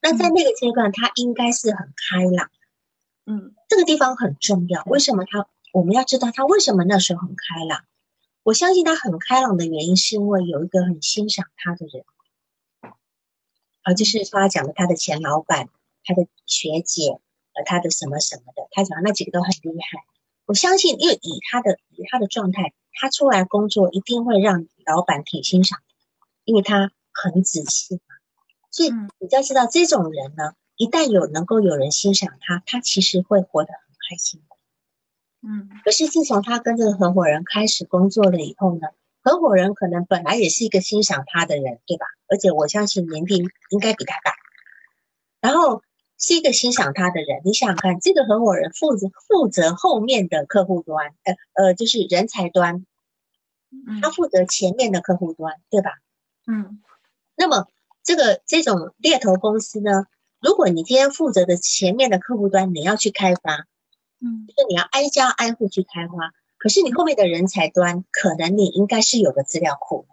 [0.00, 2.50] 那在那个阶段，他应该是很开朗，
[3.26, 4.84] 嗯，这个地方很重要。
[4.84, 5.48] 为什么他？
[5.72, 7.84] 我们要知道他为什么那时候很开朗。
[8.42, 12.04] 我相信他很开朗的原因，是因为有一个很欣赏他的人，
[13.82, 15.68] 啊，就是他讲的他的前老板，
[16.04, 17.20] 他的学姐。
[17.64, 20.04] 他的什么什么的，他讲那几个都很厉害。
[20.46, 25.78] 我相信，因为以他的以他的状态，他出来工作一定会让老板挺欣赏，
[26.44, 28.00] 因为他很仔细嘛。
[28.70, 34.56] 所以你要知道，这种人呢，一旦有能够有人欣赏他，他其实会活得很开心的。
[35.48, 35.68] 嗯。
[35.84, 38.88] 可是自从他跟这个合伙人开始工作了以后呢，
[39.22, 42.06] 合伙人可能本来也是一个欣赏他的人，对吧？
[42.28, 44.32] 而且我相信年龄应该比他大，
[45.40, 45.82] 然后。
[46.20, 52.84] 是一个欣赏他的人，你想想看，这个合伙人负责负责后面的客户端，呃呃，就是人才端，
[54.02, 55.92] 他负责前面的客户端，对吧？
[56.46, 56.82] 嗯。
[57.36, 57.68] 那么
[58.02, 60.06] 这个这种猎头公司呢，
[60.40, 63.68] 如果你今天负责的前面的客户端，你要去开发，
[64.20, 70.08] 嗯，就是你要挨家挨户去开发，可是你后面的人才端，可能你应该是有个资料库，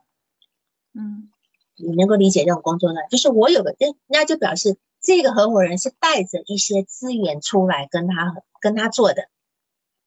[0.94, 1.32] 嗯，
[1.78, 3.00] 你能够理解这种工作呢？
[3.10, 4.78] 就是我有个，那那就表示。
[5.06, 9.30] 这个合伙人是带着一些资源出来跟他跟他做的，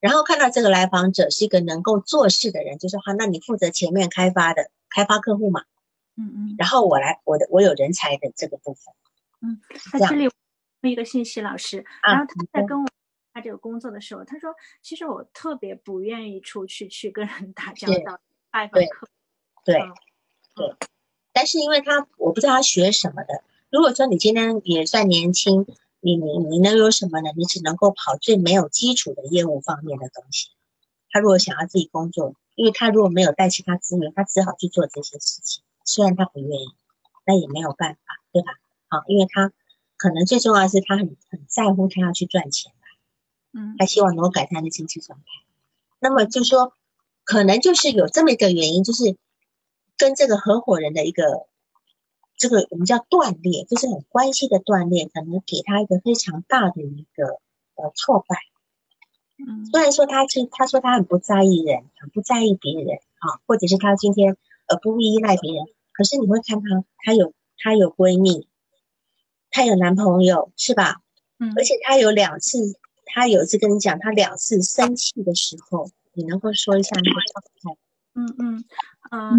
[0.00, 5.64] 然后看到这个来访者是一个能够做事的人，就说好，那你负责前面开发的开发客户嘛，
[6.16, 8.92] 嗯嗯，然后我来我的我有人才的这个部分，
[9.40, 9.60] 嗯，
[9.92, 10.28] 那这里
[10.82, 12.88] 一个信息，老师，然后他在跟我
[13.32, 18.20] 他这个工作的时候，他说，其实我特别不愿意出去去跟人打交道，
[18.50, 19.08] 拜访客，
[19.64, 19.80] 对。
[20.54, 20.74] 对，
[21.32, 23.44] 但是因为他我不知道他学什么的。
[23.70, 25.66] 如果说你今天也算年轻，
[26.00, 27.30] 你你你能有什么呢？
[27.36, 30.48] 你只能够跑最没有基础的业务方面的东西。
[31.10, 35.62] 他如果想要自己工作，因为他如果没有带其他资源，他只好去做这些事情。
[35.84, 36.66] 虽然他不愿意，
[37.26, 38.00] 那也没有办法，
[38.32, 38.52] 对吧？
[38.88, 39.52] 好，因为他
[39.96, 42.86] 可能最重要的是他很很在乎他要去赚钱吧，
[43.52, 45.24] 嗯，他希望能够改善他的经济状态。
[45.98, 46.72] 那么就说，
[47.24, 49.16] 可能就是有这么一个原因，就是
[49.96, 51.46] 跟这个合伙人的一个
[52.38, 57.40] 这个我们叫断裂，就是很关系的断裂，可能给他一个非常大的一个
[57.74, 58.36] 呃挫败。
[59.36, 64.36] 嗯，虽然说他是他说他很不在意人，很不在意别人啊，或者是他今天
[64.66, 68.48] 呃不依赖别人，可是你会看他，他有他有闺蜜，
[69.50, 71.02] 他有男朋友，是吧？
[71.38, 77.20] 嗯，而且他有两次，他有一次跟你讲，他两次生气的时候，你能够说一下那个
[77.62, 77.80] 状态？
[78.14, 78.64] 嗯嗯
[79.12, 79.36] 嗯，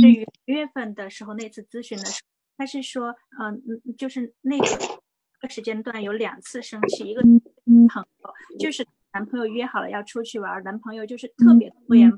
[0.00, 12.10] 对于一月份的时候那次咨询的时候，他是说，嗯嗯，就是那个时间段有两次生气，一个朋友就是男朋友约好了要出去玩，男朋友就是特别拖延。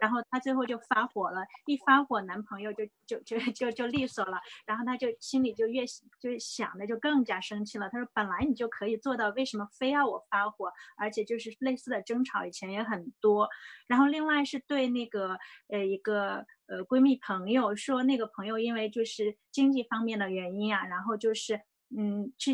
[0.00, 5.84] 然后他最后就发火了，一发火，男朋友就就就就就利索了，然后他就心里就越
[6.18, 7.86] 就想的就更加生气了。
[7.90, 10.72] 他说：“本来你就可以做到，为什么非要我发火？
[10.96, 13.46] 而且就是类似的争吵以前也很多。
[13.88, 15.38] 然后另外是对那个
[15.68, 21.60] 呃一个呃闺蜜朋友说，那个朋友因为就是经济方面的原因啊，然后就是
[21.94, 22.52] 嗯去。”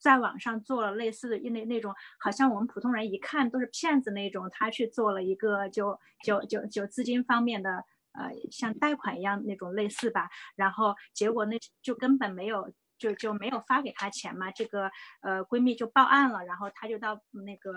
[0.00, 10.30] 在网上做了类似的那那种，好像我们普通人一看都是骗子那种，他去做了一个就就就就资金方面的，呃，像贷款一样那种类似吧。
[10.56, 14.50] 然后结果那就根本没有，就就没有发给他钱嘛。
[14.50, 14.90] 这个
[15.20, 17.70] 呃闺蜜就报案了，然后她就到那个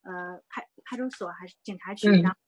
[0.00, 2.38] 呃派派出所还是警察局，然后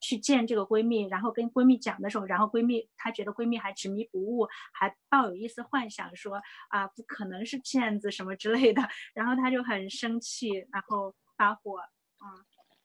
[0.00, 0.18] 去。
[0.18, 8.82] 见这个闺蜜，然后跟闺蜜讲的时候，然后闺蜜她觉得闺蜜还执迷不悟，还抱有一丝幻想，说啊不可能是骗子什么之类的，
[9.14, 11.78] 然后她就很生气，然后发火。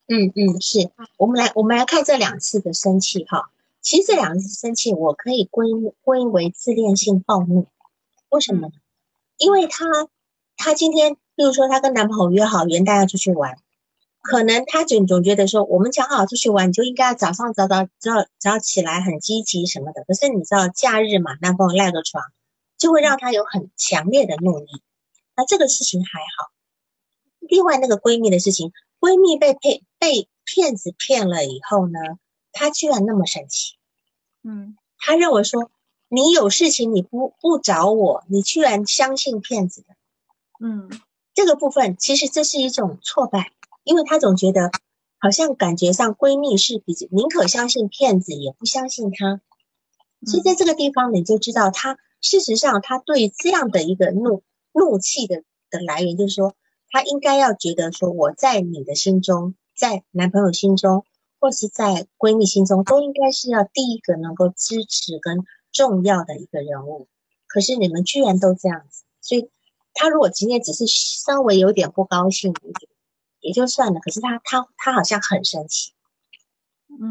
[0.08, 3.50] 嗯嗯，是我们来我们来看这两次的生气哈，
[3.82, 5.68] 其实这两次生气我可以归
[6.02, 7.68] 归为自恋性暴怒，
[8.30, 8.74] 为什么呢？
[9.38, 9.86] 因为她
[10.56, 13.58] 她今天，比如说她跟男朋友约好元旦要出去玩。
[14.24, 20.06] 可能他总总觉得说，我们讲好出去玩，你就应该早上早早早早起来很积极什么的。
[20.06, 22.24] 可是你知道假日嘛，男朋友赖个床，
[22.78, 24.82] 就会让他有很强烈的怒意。
[25.36, 26.52] 那这个事情还好。
[27.42, 32.00] 另外那个闺蜜的事情，闺蜜被骗被骗子骗了以后呢，
[32.54, 33.76] 她居然那么生气。
[34.42, 35.70] 嗯，她认为说，
[36.08, 39.88] 你有事情你不不找我，你居然相信骗子的。
[40.66, 40.90] 嗯，
[41.34, 43.52] 这个部分其实这是一种挫败。
[43.84, 44.72] 因为她总觉得，
[45.20, 49.42] 好像感觉上闺蜜是比宁可相信骗子，也不相信他。
[50.26, 56.56] 所以在这个地方，你就知道她事实上她对这样的一个怒怒气的的来源，就是说，
[56.90, 61.06] 她应该要觉得说，我在你的心中，在男朋友心中，
[61.40, 67.08] 或是在闺蜜心中，都应该是要第一个能够支持跟重要的一个人物。
[67.48, 69.50] 可是你们居然都这样子，所以
[69.94, 72.93] 她如果今天只是稍微有点不高兴一点。
[73.44, 75.92] 也就算了，可是他他他好像很生气，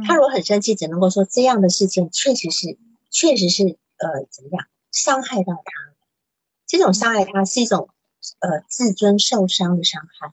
[0.07, 2.79] 他如果很生气，只能够说这样的事情确实是
[3.11, 3.65] 确实是
[3.99, 5.73] 呃怎么样伤害到他，
[6.67, 7.91] 这种伤害他是一种
[8.41, 10.33] 呃自尊受伤的伤害，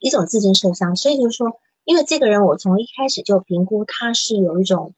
[0.00, 4.94] 一种自尊受伤，所以就是说，因为这个人我从一开始就评估他是有一种，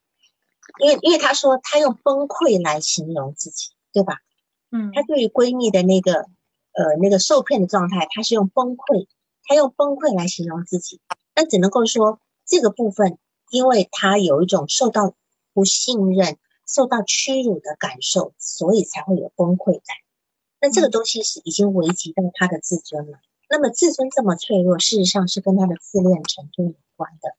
[0.79, 4.17] 因为因为他说他用崩溃来形容自己，对吧？
[4.71, 6.13] 嗯，他对于闺蜜的那个
[6.73, 9.07] 呃那个受骗的状态，他是用崩溃。
[9.43, 11.01] 他用崩溃来形容自己，
[11.35, 13.17] 那只能够说这个部分，
[13.49, 15.15] 因为他有一种受到
[15.53, 16.37] 不信任、
[16.67, 19.83] 受到屈辱的感受，所以才会有崩溃感。
[20.59, 23.19] 那这个东西是已经危及到他的自尊了。
[23.49, 27.35] 那么自尊这么脆弱，事实上是跟他的自恋程度有关的。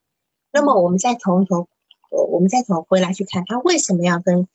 [0.52, 1.68] 那么我们再从头，
[2.10, 4.46] 呃，我们再从回来去看，他为什么要跟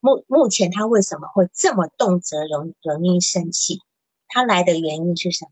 [0.00, 3.80] 目目前他为什么会这么动辄容容易生气？
[4.26, 5.50] 他来的原因是什么？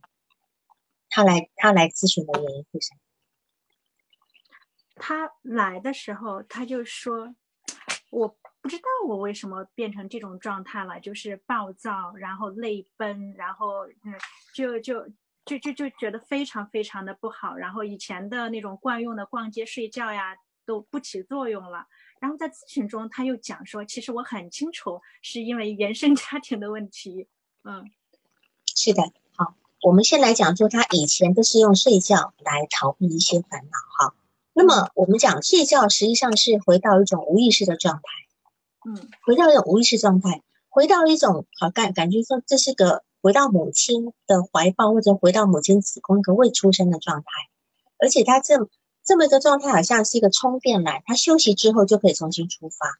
[1.16, 3.00] 他来，他来咨询的原因是什么？
[4.96, 7.34] 他来的时候，他就说
[8.12, 8.28] ：“我
[8.60, 14.12] 不知道我为什么变成这种状态了，就是暴躁，然后泪奔，然后嗯，
[14.54, 15.08] 就就
[15.46, 17.56] 就就就觉得非常非常的不好。
[17.56, 20.36] 然后以前的那种惯用的逛街、睡觉呀
[20.66, 21.86] 都不起作用了。
[22.20, 27.26] 然后在咨询中，他又讲说，其实我很清楚是因为原生家庭的问题。
[27.64, 27.90] 嗯，
[28.76, 29.02] 是的。”
[29.82, 34.14] 我们先来讲说，他以前都是用睡觉来逃避一些烦恼，哈。
[34.52, 38.02] 那么我们讲睡觉实际上是回到一种无意识的状态，
[38.88, 47.26] 嗯，回到一种无意识状态，回到一种好感感觉说这是个回到母亲的怀抱，或者回到母亲子宫一个未出生的状态，
[47.98, 48.68] 而且他这
[49.04, 52.94] 这么一个状态，好像是一个充电缆，他休息之后就可以重新出发，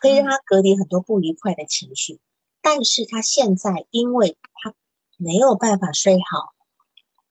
[0.00, 2.20] 可以让他隔离很多不愉快的情绪。
[2.60, 4.74] 但是他现在因为他
[5.24, 6.54] 没有办法睡好，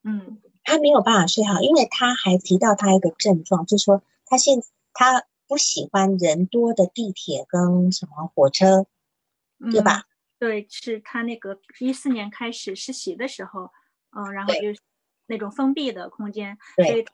[0.03, 4.63] 嗯，他没有办法睡好，因为他还提到他一个症状，就是说他现
[4.93, 8.87] 他不喜欢人多的地铁跟什么火车，
[9.71, 10.05] 对吧？
[10.39, 13.71] 对，是他那个一四年开始实习的时候，
[14.11, 14.79] 嗯，然后就是
[15.27, 17.05] 那种封闭的空间，所以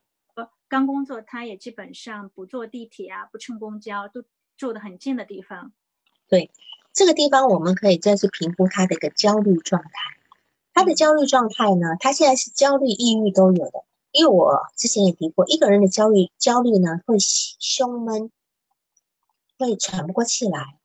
[0.69, 4.23] 刚工作，他也基本上不坐地铁啊，不乘公交，都
[4.55, 5.73] 住的很近的地方。
[6.27, 6.51] 对，
[6.93, 9.89] 这个地方我们可以再去评估他的一个焦虑状态。
[10.79, 13.83] 他的焦虑状态呢，他现在是焦虑、抑郁都有的。
[14.13, 18.31] 因为我之前也提过，一个人的焦虑，焦虑呢会胸闷，
[19.57, 20.79] 会喘不过气来，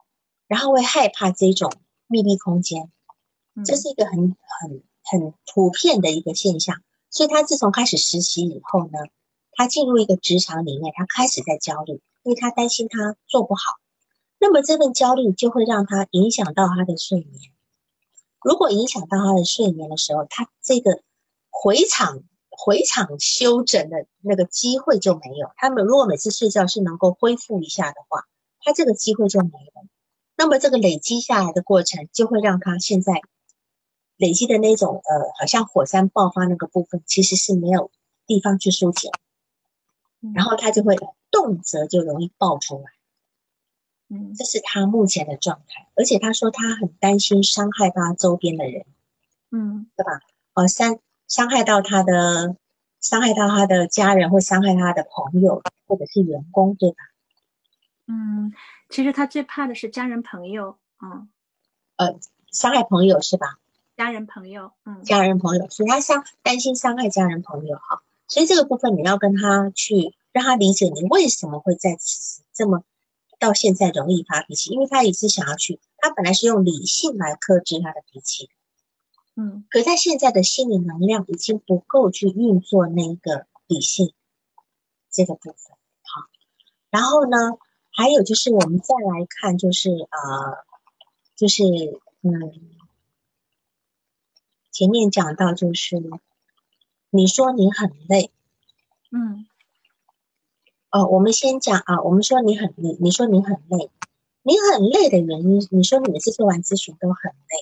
[0.48, 1.72] 然后会害怕这种。
[2.08, 2.90] 密闭空间，
[3.64, 6.82] 这是一个很很很普遍的一个现象。
[7.08, 8.98] 所以他自从开始实习以后呢，
[9.52, 13.60] 他进入一个职场里面，他开始在焦虑，因为他担心他做不好。
[14.40, 17.52] 那么这份焦虑就会让他影响到他的睡眠。
[18.44, 21.00] 如果影响到他的睡眠的时候，他这个
[21.50, 25.50] 回场回场休整的那个机会就没有。
[25.56, 28.24] 他们如果每次睡觉是能够恢复一下的话，
[28.60, 29.86] 他这个机会就没了。
[30.36, 33.14] 那么这个累积下来的过程，就会让他现在
[34.16, 37.90] 累积的那种呃，好像火山爆发那个部分，其实是没有
[38.26, 39.10] 地方去疏解，
[40.34, 40.96] 然后他就会
[41.30, 42.84] 动辄就容易爆出来。
[44.14, 48.86] 嗯，这是他目前的状态，而且他说他很担心伤害他周边的人，
[49.50, 50.20] 嗯，对吧？
[50.54, 52.56] 哦，伤伤害到他的，
[53.00, 56.96] 伤害到他的家人，或伤害他的朋友，或者是员工，对吧？
[58.06, 58.52] 嗯。
[58.90, 61.28] 其实他最怕的是家人朋友，嗯，
[61.96, 62.16] 呃，
[62.52, 63.58] 伤害朋友是吧？
[63.96, 72.84] 家人朋友，嗯，家人朋友，所以他伤担心伤害家人朋友哈，所以这个部分你要跟他去让他理解你为什么会在此时这么
[73.44, 78.48] 到现在容易发脾气，因为他也是想要去，他本来是用理性来克制他的脾气，
[79.36, 84.14] 嗯，可他现在的心理能量已经不够去运作那个理性
[85.10, 86.22] 这个部分，好，
[86.90, 87.36] 然后呢？
[87.96, 90.64] 还有就是，我们再来看，就是呃，
[91.36, 91.62] 就是
[92.22, 92.52] 嗯，
[94.72, 96.02] 前面讲到就是，
[97.10, 98.32] 你说你很累，
[99.12, 99.46] 嗯，
[100.94, 103.90] 哦，我们先讲啊，我们说你很累你说你很累，
[104.44, 107.56] 你很累的原因，你说你每次做完咨询都很累，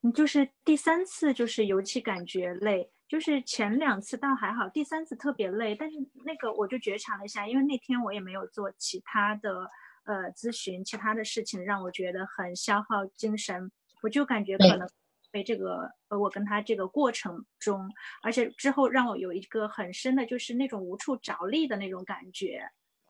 [0.00, 2.90] 你就是第三次就是尤其感觉累。
[3.06, 5.76] 就是前两次倒还好，第三次特别累。
[5.76, 9.68] 但是那个我就觉察了一下，因为那天我也没有做其他的
[10.04, 13.70] 呃咨询，其他的事情让我觉得很消耗精神。
[14.02, 14.88] 我就感觉可能
[15.32, 17.90] 被这个呃我跟他这个过程中，
[18.22, 22.60] 而且之后让我有一个很深的，就是那种无处着力的那种感觉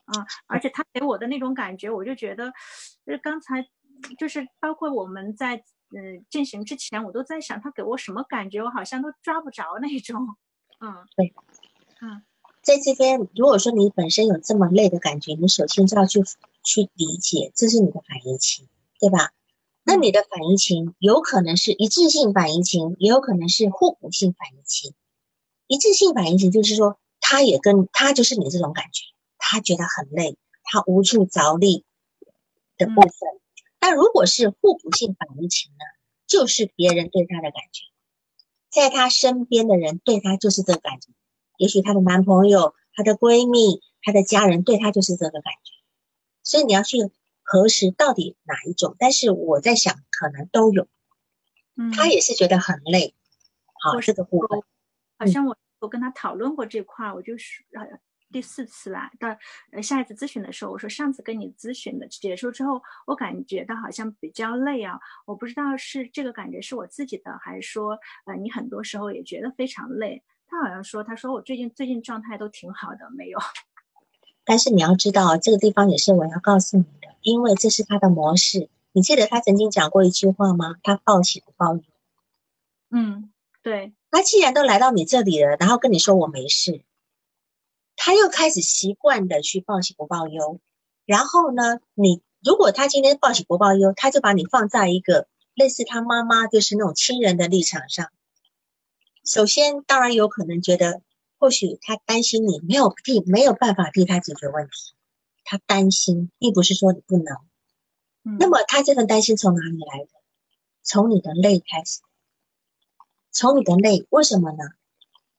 [0.07, 0.25] 啊。
[0.47, 2.51] 而且他给我的那种感觉，我就觉得，
[3.05, 3.69] 就是刚才
[4.17, 5.63] 就是包括我们在。
[5.95, 10.27] 嗯，进行之前我都在想他给我什么感觉，我好像都抓不着那种。
[10.81, 11.35] 嗯，对，
[12.01, 12.23] 嗯，
[12.63, 16.21] 在这边，如果说你本身有这么累的感觉，你首先就要去
[16.65, 18.67] 去理解，这是你的反应期，
[18.99, 19.33] 对吧？
[19.85, 24.95] 那你的反应情有可能是一致性反应情，也有可能是互补性反应情。
[25.67, 29.05] 一致性反应情就是说，他也跟他就是你这种感觉，
[29.39, 31.85] 他觉得很累，他无处着力
[32.77, 33.13] 的部分。
[33.79, 35.85] 但如果是互补性反应情呢，
[36.27, 37.85] 就是别人对他的感觉，
[38.71, 41.09] 在他身边的人对他就是这个感觉，
[41.57, 45.73] 也许她的男朋友、她的闺蜜、她的家人对她就是这个感觉，
[46.43, 46.99] 所以你要去
[47.53, 48.97] 核实到底哪一种。
[48.99, 50.89] 但是我在想，可能都有，
[51.77, 53.15] 嗯，他也是觉得很累，
[53.85, 54.63] 好，这个部分，
[55.19, 58.01] 好像我我跟他讨论过这块，我就是呃。
[58.33, 59.29] 第四次啦，到
[59.73, 70.23] 呃下一次咨询的时候，我说上次跟你咨询的结束之后，我感觉到好像比较累啊，我不知道是这个感觉是我自己的，还是说呃你很多时候也觉得非常累。
[70.47, 73.39] 他好像说，他说我最近最近状态都挺好的，没有。
[74.45, 78.69] 但是你要知道，这个地方也是我要告诉你的，因为这是他的模式。
[78.93, 80.77] 你记得他曾经讲过一句话吗？
[80.83, 81.83] 他报喜不报忧。
[82.91, 83.33] 嗯，
[83.63, 83.93] 对。
[84.11, 86.83] 他既然都来到你这里了，然后跟你说我没事。
[87.97, 90.61] 他又开始习惯的去报喜不报忧，
[91.07, 98.11] 然后呢，你如果他今天报喜不报忧，他就把你放在一个类似他妈妈就是那种亲人的立场上。
[99.25, 101.01] 首先，当然有可能觉得，
[101.43, 104.95] 或许他担心你没有替没有办法替他解决问题，
[105.43, 107.37] 他担心，并不是说你不能。
[108.39, 110.11] 那么他这份担心从哪里来的？
[110.85, 111.99] 从你的累开始，
[113.33, 114.59] 从你的累，为什么呢？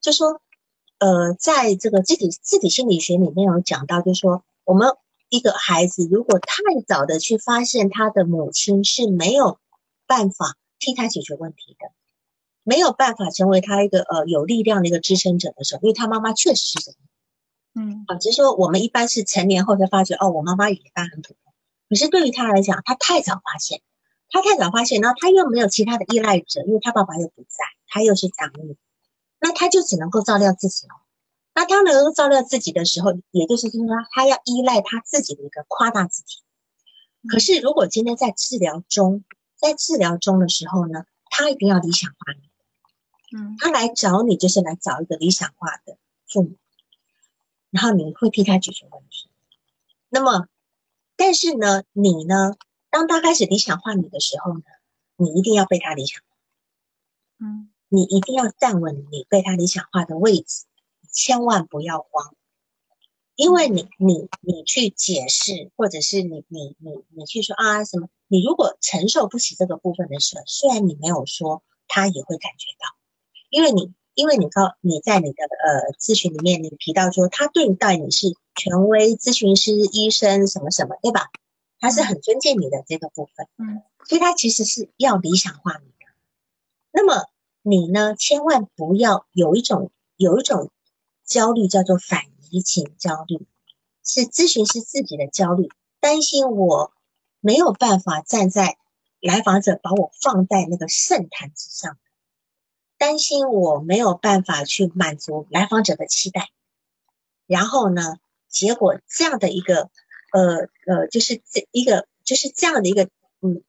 [0.01, 0.41] 就说，
[0.97, 4.89] 呃，在这个自体自体心理学里面有讲到，就是说，我们
[5.30, 9.58] 一个孩子如果太早的去发现他的母亲是没有
[10.06, 11.93] 办法替他解决问题的，
[12.64, 16.99] 没有办法成为他一个呃有力量的一个支撑者的时候，因为他妈妈确实是这样。
[17.76, 21.53] 嗯，啊，只是说我们一般是成年后才发觉，哦，我妈妈也一般很普通。
[21.89, 23.82] 可是对于他来讲，他太早发现，
[24.30, 28.78] 他太早发现，然后他又没有其他的依赖者，因为他爸爸又不在，他又是长女，
[29.39, 30.93] 那他就只能够照料自己了。
[31.55, 33.80] 那他能够照料自己的时候，也就是说，
[34.11, 36.38] 他要依赖他自己的一个夸大自己。
[37.28, 39.24] 可是如果今天在治疗中，
[39.55, 42.49] 在治疗中的时候呢，他一定要理想化你，
[43.34, 46.56] 嗯，他来找你就是来找一个理想化的父母。
[47.72, 49.32] 然后你会替他解决问题，
[50.08, 50.48] 那么，
[51.16, 52.56] 但是呢，你呢，
[52.92, 54.64] 当他开始理想化你的时候呢，
[55.16, 56.28] 你一定要被他理想化，
[57.40, 60.66] 嗯，你一定要站稳你被他理想化的位置，
[61.12, 62.36] 千万不要慌，
[63.36, 72.96] 因为你你你去解释，或者是你你你你去说啊什么，你如果承受不起这个部分的时候，虽然你没有说，他也会感觉到，
[73.54, 73.93] 因为你。
[74.16, 81.32] 因为你告你在你的呃咨询里面，你提到说他对待你是权威咨询师、医生什么什么，对吧？
[81.80, 86.14] 他是很尊敬你的这个部分，嗯，所以他其实是要理想化你的。
[86.91, 87.26] 那么
[87.64, 90.70] 你呢，千万不要有一种有一种
[91.26, 93.47] 焦虑，叫做反移情焦虑，
[94.06, 96.93] 是咨询师自己的焦虑，担心我
[97.39, 98.78] 没有办法站在
[99.20, 101.97] 来访者把我放在那个圣坛之上。
[103.04, 106.51] 担心我没有办法去满足来访者的期待，
[107.47, 108.16] 然后呢，
[108.47, 109.89] 结果这样的一个
[110.32, 113.10] 呃呃，就是这一个就是这样的一个
[113.41, 113.62] 嗯，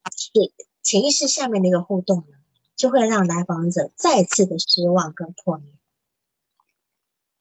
[0.83, 2.37] 潜意识下面的一个互动呢，
[2.77, 5.75] 就会让来访者再次的失望跟破灭。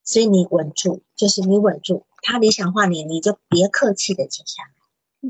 [0.03, 5.29] 所以你稳住，就是你稳住，他理想化你，你就别客气的接下来。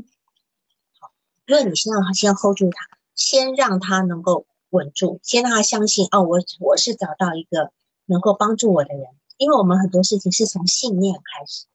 [0.98, 1.12] 好，
[1.44, 4.46] 因为你先让他先 hold 住他，先让他能够。
[4.74, 7.70] 稳住，先让他相信哦，我我是找到一个
[8.06, 9.06] 能够帮助我的人，
[9.36, 11.66] 因为我们很多事情是从信念开始，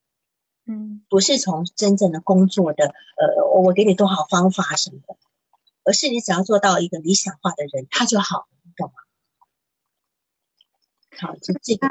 [0.65, 5.15] 嗯，不是从真正的工作的，呃，我给你多少方法什么的，
[5.85, 8.93] 而是你只要做到一个理想化的人，他就好，你懂吗？
[11.17, 11.87] 好，就这个，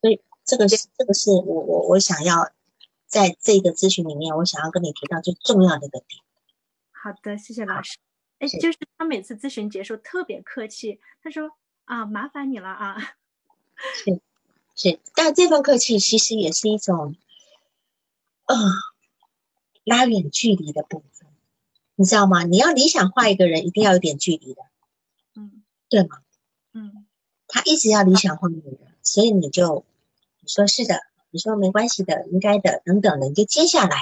[0.00, 2.50] 所以这个是这个是我我我想要
[3.06, 6.20] 在这个咨询里面，我想要跟你提到最重要的一个点。
[6.90, 7.96] 好的，谢谢老师。
[8.38, 11.50] 哎，就是他每次咨询结束特别客气，他说
[11.84, 12.96] 啊，麻烦你了啊。
[13.94, 14.20] 是
[14.76, 17.16] 是，但这份客气其实也是一种，
[18.46, 18.56] 呃，
[19.84, 21.28] 拉远距离的部分，
[21.96, 22.44] 你知道吗？
[22.44, 24.62] 你要理想化一个人，一定要有点距离的，
[25.34, 26.20] 嗯，对吗？
[26.72, 27.06] 嗯，
[27.48, 29.84] 他一直要理想化你的，所以你就
[30.40, 33.96] 你说是的，你说没关系的，应该的，等等的，你就接下来，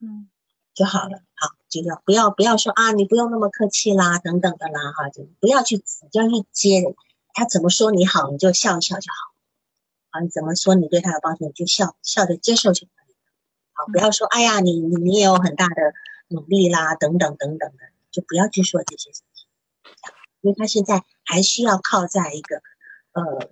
[0.00, 0.28] 嗯。
[0.74, 6.82] 就好了，好，就要不要不要说啊，你不用那么客气啦，等等的啦，哈，就不要去，不要去接
[7.32, 9.32] 他怎么说你好，你就笑一笑就好，
[10.10, 13.18] 啊，你怎么说你对他有帮助，你就笑笑着接受就可以了，
[13.72, 15.94] 好，不要说哎呀，你你你也有很大的
[16.28, 17.78] 努力啦，等等等等的，
[18.10, 19.46] 就不要去说这些事情，
[20.42, 22.56] 因为他现在还需要靠在一个
[23.12, 23.48] 呃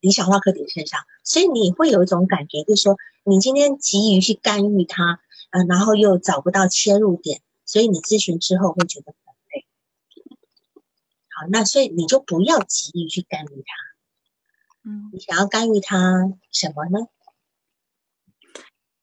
[0.00, 5.20] 理想化课题身上，所以你会有一种感觉，就是说你今天急于去干预他。
[5.52, 9.66] 嗯，然后又找不到切入点，所以你咨询之后会觉得很累。
[11.28, 14.88] 好，那所以你就不要急于去干预他。
[14.88, 17.06] 嗯，你想要干预他什么呢？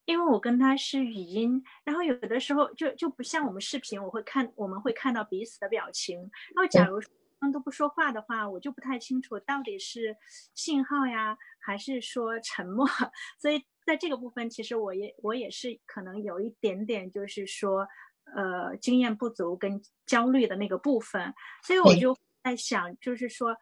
[0.05, 6.17] 因为我跟他是语音，然后有的时候就就不像我们视频，我会看我们会看到彼此的表情。
[6.55, 6.99] 然后假如
[7.39, 10.17] 他们都不说话的话，我就不太清楚到底是
[10.55, 12.87] 信号呀，还是说沉默。
[13.39, 13.63] 所以。
[13.89, 17.87] 在这个部分，其实我也我也是可能有一点点，就是说，
[18.35, 21.33] 呃，经验不足跟焦虑的那个部分，
[21.63, 23.57] 所以我就在想，就是说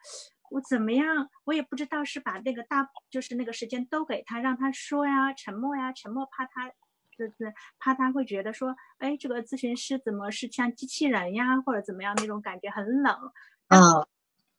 [0.49, 6.69] 我怎么样，我也不知道是把那个大，就是那个时间都给他，让他说呀，沉默呀，沉默，怕他
[7.17, 13.15] 就是怕他会觉得说，哎，这个咨询师怎么是像机器人呀，或者怎么样那种感觉很冷
[13.69, 14.05] 嗯。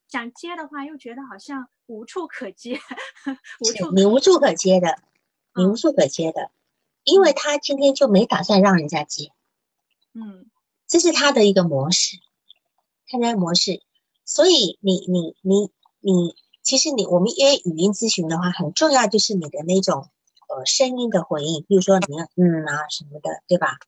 [0.08, 2.78] 想接的话，又觉得好像无处可接，
[3.60, 4.96] 无处你无处可接的。
[5.58, 6.50] 你无处可接的，
[7.04, 9.32] 因为他今天就没打算让人家接，
[10.14, 10.46] 嗯，
[10.86, 12.18] 这是他的一个模式，
[13.08, 13.82] 他的模式。
[14.24, 20.08] 所以你你你你，其实你我们因为语音咨询的话，很重要就是你的那种
[20.48, 23.78] 呃声音的回应，比如说你要嗯啊什么的，对吧？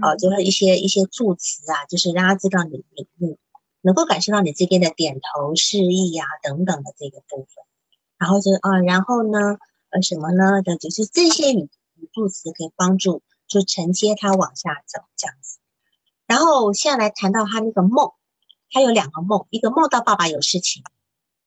[0.00, 3.36] 哦，就是一些一些助词啊，就是让他知道你你你
[3.80, 7.64] 能够感受到你这边的点头示意呀等等的这个部分，
[8.16, 9.58] 然后就啊，然后呢，
[9.90, 10.62] 呃，什么呢？
[10.62, 15.58] 的就是这些语语助词可以帮助就承接它往下走这样子。
[16.26, 18.12] 然后现在来谈到他那个梦，
[18.70, 20.82] 他有两个梦，一个梦到爸爸有事情，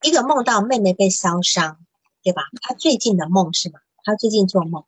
[0.01, 1.79] 一个梦到妹妹被烧伤，
[2.21, 2.43] 对吧？
[2.61, 3.79] 他最近的梦是吗？
[4.03, 4.85] 他最近做梦。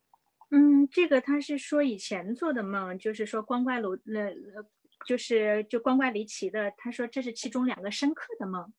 [0.51, 4.65] 嗯，这个他是说以前做的梦，就是说光怪陆呃。
[5.05, 8.73] 就是就光怪离奇的，他说这是其中两个深刻的梦。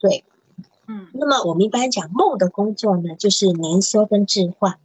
[0.00, 0.24] 对，
[0.88, 4.80] 嗯，那么我们一般讲梦的工作呢，就是凝缩跟置换。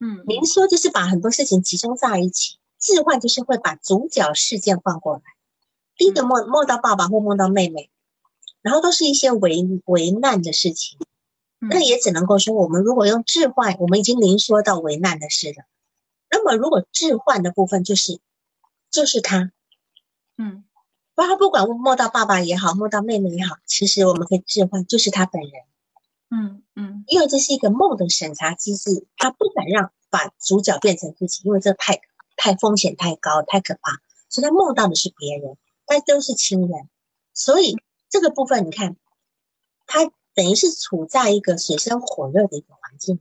[0.00, 5.22] 嗯，凝缩就是把很多事情集中在一起，置换就是会把主角事件换过来。
[5.96, 7.90] 第一个梦梦到爸爸或梦到妹妹，
[8.62, 10.98] 然后都是一些为为难的事情，
[11.60, 15.64] 那也只能够说，我们如果用置换，我们已经凝缩到为难的事了。
[16.30, 18.20] 那么如果置换的部分就是
[18.90, 19.52] 就是他。
[20.38, 20.64] 嗯，
[21.14, 25.50] 不，他不管摸到爸爸也好，摸到妹妹也好，其实我们可以置换，就是他本人。
[26.30, 32.00] 嗯嗯，因为这是一个梦的审查机制，他不敢让把主角变成自己，因为这太
[32.36, 34.00] 太风险太高，太可怕，
[34.30, 36.88] 所以他梦到的是别人，但都是亲人。
[37.34, 37.76] 所以
[38.08, 38.96] 这个部分，你看，
[39.86, 43.20] 他等于是处在一个水深火热的一个环境。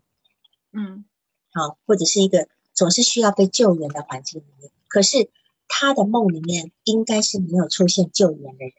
[0.71, 1.03] 嗯，
[1.51, 5.29] 好，或者是一个总是需要被救援的环境里面，可是。
[5.73, 8.73] 他的梦里面应该是没有出现救援的人，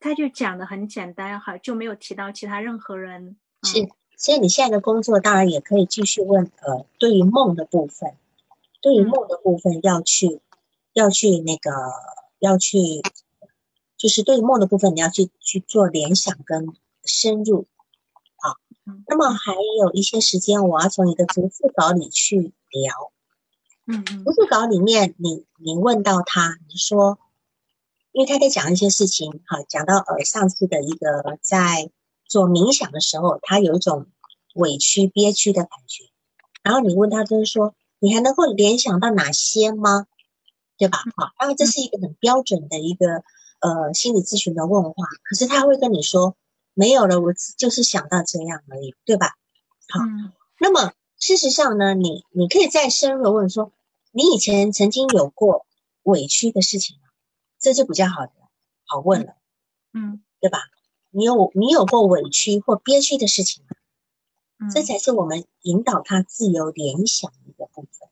[0.00, 3.36] 他就讲的很简单哈，就没有提到其他任何人。
[3.62, 8.16] 是，所以你现在的工作当然也可以继续问，呃，对于梦的部分，
[8.82, 10.40] 对于梦的部分要去
[10.92, 11.70] 要去那个
[12.40, 12.76] 要去，
[13.96, 16.66] 就是对于梦的部分你要去去做联想跟
[17.04, 17.66] 深入。
[18.36, 18.58] 好，
[19.06, 23.12] 那么还有一些时间，我要从你的逐字稿里去聊。
[23.86, 27.18] 嗯嗯，不是稿里面，你你问到他，你说，
[28.12, 31.90] 因为他在讲一些事情，哈，讲到呃上次的一个在
[32.26, 34.06] 做冥想的时候，他有一种
[34.54, 36.04] 委屈憋屈的感觉，
[36.62, 40.06] 然后你问他就是说，你还能够联想到哪些吗？
[40.78, 40.98] 对吧？
[41.16, 43.22] 好，当然这是一个很标准的一个
[43.60, 46.36] 呃心理咨询的问话，可是他会跟你说
[46.72, 49.34] 没有了，我就是想到这样而已，对吧？
[49.88, 50.00] 好，
[50.58, 50.92] 那么。
[51.26, 53.72] 事实上呢，你你可以再深入问说，
[54.12, 55.64] 你以前曾经有过
[56.02, 57.08] 委屈的事情吗？
[57.58, 58.32] 这就比较好的
[58.84, 59.34] 好问了，
[59.94, 60.58] 嗯，对吧？
[61.10, 63.70] 你有你有过委屈或憋屈的事情吗？
[64.58, 68.06] 嗯，这才是我们引导他自由联想的一个部分。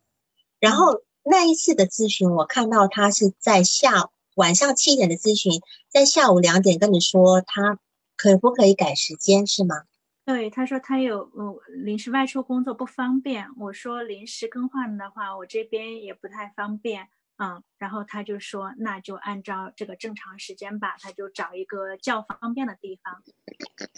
[0.58, 5.60] 然后那一次的咨询，我看到他是在下晚上七点的咨询，
[5.90, 7.78] 在下午两点跟你说他
[8.16, 9.82] 可不可以改时间，是吗？
[10.24, 13.48] 对，他说他有呃临时外出工作不方便。
[13.58, 17.08] 我说临时更换的话，我这边也不太方便，
[17.38, 17.62] 嗯。
[17.76, 23.24] 然后他就说那就按照这个正常时间吧，他就找一个较方便的地方。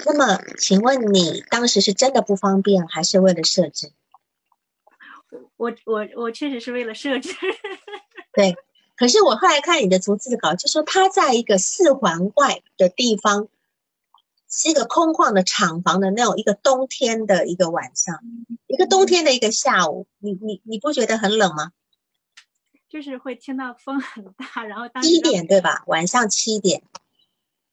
[0.07, 3.93] 那么，请问你当时是真的不方便，还是为了设置？
[5.59, 7.35] 我我我确实是为了设置。
[8.33, 8.57] 对，
[8.97, 13.49] 可是我后来看你的逐字稿，就说他在一个四环外的地方。
[14.57, 18.21] 是一个空旷的厂房的那种一个冬天的一个晚上，
[18.69, 21.73] 一个冬天的一个下午，你你你不觉得很冷吗？
[22.89, 25.83] 就是会听到风很大，然后七点对吧？
[25.89, 26.85] 晚上七点，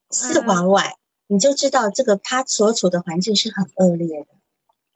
[0.10, 4.28] 四环外，你就知道这个他所处的环境是很恶劣的。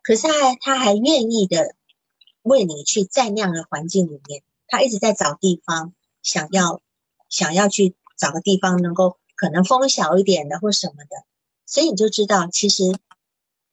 [0.01, 1.75] 可是他还他还愿意的
[2.41, 6.81] 为你去在那样的环境里面，他一直在找地方，想要
[7.29, 11.25] 想要去找个地方能够可能风小一点的或什么的。
[11.65, 12.83] 所以你就知道，其实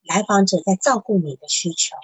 [0.02, 1.94] 来访者在照顾你的需求，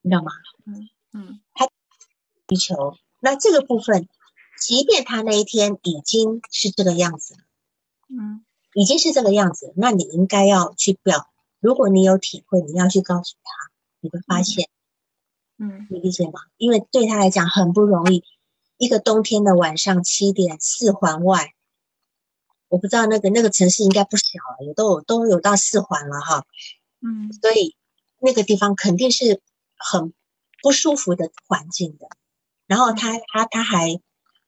[0.00, 0.32] 你知道吗？
[0.64, 1.66] 嗯嗯，他
[2.48, 4.08] 需求，那这个部分，
[4.60, 7.36] 即便他那一天已经是这个样子，
[8.08, 11.28] 嗯，已经是这个样子，那你应该要去表，
[11.58, 14.68] 如果你有体会，你要去告诉他，你会发现，
[15.58, 16.40] 嗯，你理解吗？
[16.56, 18.24] 因为对他来讲很不容易，
[18.78, 21.52] 一个冬天的晚上七点，四环外。
[22.72, 24.24] 我不知道那个那个城市应该不小
[24.58, 26.46] 了，也都有都有到四环了哈，
[27.02, 27.76] 嗯，所以
[28.18, 29.42] 那个地方肯定是
[29.76, 30.14] 很
[30.62, 32.08] 不舒服的环境的。
[32.66, 34.00] 然后他他他还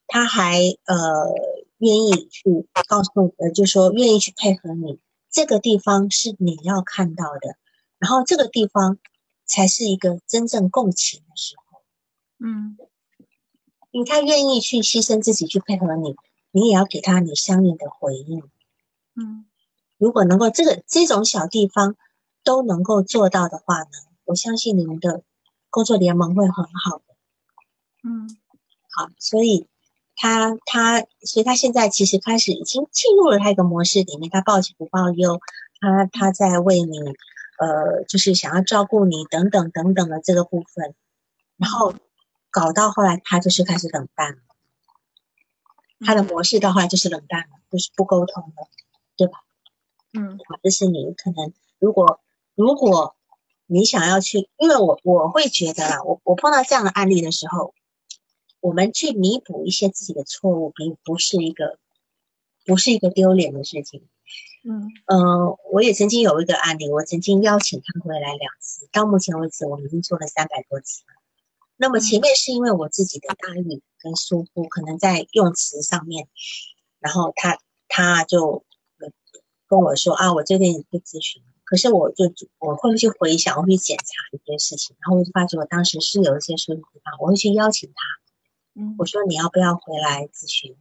[0.06, 1.34] 他还呃
[1.76, 4.98] 愿意去告诉呃，就说愿意去配合你，
[5.30, 7.58] 这个地方是你要看到的，
[7.98, 8.96] 然后这个地方
[9.44, 11.82] 才是一个真正共情的时候，
[12.38, 12.78] 嗯，
[13.90, 16.16] 因为他愿意去牺牲自己去配合你。
[16.54, 18.44] 你也要给他你相应的回应，
[19.16, 19.44] 嗯，
[19.98, 21.96] 如果能够这个这种小地方
[22.44, 23.90] 都能够做到的话呢，
[24.24, 25.24] 我相信你们的
[25.68, 27.04] 工作联盟会很好的，
[28.04, 28.30] 嗯，
[28.88, 29.66] 好，所以
[30.14, 35.40] 他他，所以他现在其实开始已经进入了他一个模式里面，他报喜不报忧，
[35.80, 37.00] 他他在为你，
[37.58, 40.94] 呃，就是想要照顾你等等等等的这个部分，
[41.56, 41.94] 然后
[42.52, 44.38] 搞到后来他就是开始冷淡了，
[46.00, 48.68] 他的模式到后来就是冷淡了，就是不沟通了，
[49.16, 49.38] 对吧？
[50.12, 52.20] 嗯，这是你可能如果
[52.54, 53.16] 如果
[53.66, 57.74] 你想要去，因为我我会觉得啦，我我碰到这样的案例的时候。
[58.60, 61.78] 我们去弥补一些自己的错误，并不是一个
[62.64, 64.08] 不是一个丢脸的事情。
[64.66, 71.12] 嗯嗯，我也曾经有一个案例，我曾经邀请他回来两次，到目前为止我们已经做了三百多次了。
[71.76, 76.28] 那么前面是因为我自己的大意跟疏忽，可能在用词上面，
[77.00, 77.58] 然后他
[77.88, 78.64] 他就
[79.66, 88.80] 跟我说啊，我这边不咨询，可是我就我会去回想，我会去检查一件事情，然后我就发觉我当时是有一些疏忽地方，我会去邀请他。
[88.80, 90.76] 嗯，我说你要不要回来咨询？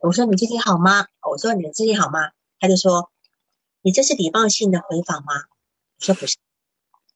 [0.00, 1.08] 我说你最近好吗？
[1.30, 2.30] 我说你的最近好吗？
[2.60, 3.10] 他就说
[3.82, 5.34] 你这是礼貌性的回访吗？
[5.98, 6.36] 我说不是，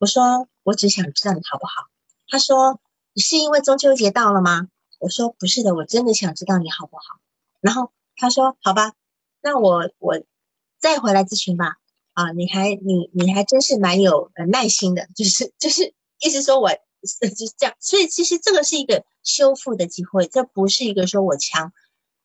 [0.01, 1.89] 我说我只想知道你好不好。
[2.28, 2.80] 他说
[3.12, 4.68] 你是因为中秋节到了吗？
[4.98, 7.02] 我说不是的，我真的想知道你好不好。
[7.60, 8.92] 然后他说好吧，
[9.42, 10.20] 那我我
[10.78, 11.76] 再回来咨询吧。
[12.14, 16.70] 啊，你还你你还真是蛮有耐心的，就是就是意思说我。
[17.04, 21.72] 就是这样，所以其实这个是一个修复的机会，这不是一个说我强，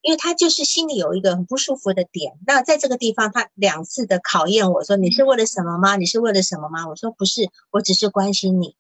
[0.02, 2.34] 因为他就是心里有一个很不舒服的点。
[2.46, 5.96] 那在这个地方，他两次的考验我说：“你是为了什么吗？
[5.96, 8.76] 你是为了什么吗？”我说：“不是，我只是关心你。”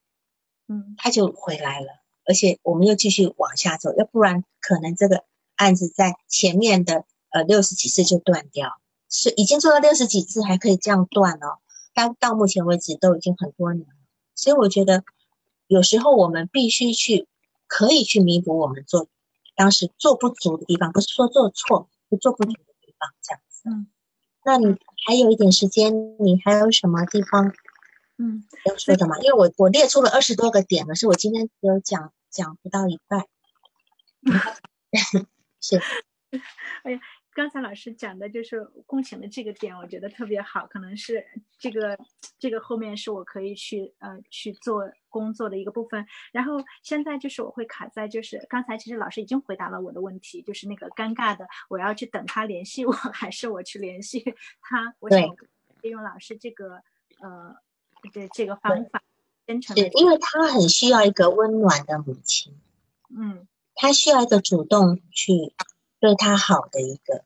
[0.67, 1.87] 嗯，他就回来了，
[2.25, 5.23] 而且我们又继续往下走，要不然可能这个
[5.55, 11.59] 案子在前面的呃六十几次就断掉，是已经做到六十几次还可以这样断哦。
[11.93, 13.93] 但到目前为止都已经很多年了，
[14.35, 15.03] 所以我觉得。
[15.69, 17.27] 有时候我们必须去，
[17.67, 19.09] 可以去弥补我们做
[19.53, 23.63] 当时做不足的地方，不是说做错，是做不足的地方这样子。
[23.65, 23.87] 嗯，
[24.45, 27.51] 那你还有一点时间，你还有什么地方，
[28.17, 29.17] 嗯，要说的嘛？
[29.19, 33.25] 因为我我列出了二十多个点，可是我今天只有讲讲不到一半。
[35.61, 35.81] 是，
[36.83, 36.99] 哎呀。
[37.37, 41.23] 刚才老师讲的就是共情的这个点，我觉得特别好，可能是
[41.59, 41.95] 这个
[42.39, 46.03] 这个后面是我可以去呃去做工作的一个部分。
[46.31, 54.23] 然后现在就是我会卡在就是刚才其实老师已经回答了我的问题，就是那个尴尬的，我要去等他联系我， 还是我去联系
[54.59, 54.95] 他？
[54.97, 55.21] 我想
[55.83, 56.81] 利用老师这个
[57.21, 57.55] 呃
[58.13, 59.03] 这这个方法，
[59.45, 62.53] 真诚的，因为他很需要一个温暖的母亲，
[63.09, 65.53] 嗯，他需要一个主动去
[65.99, 67.23] 对他好的一个。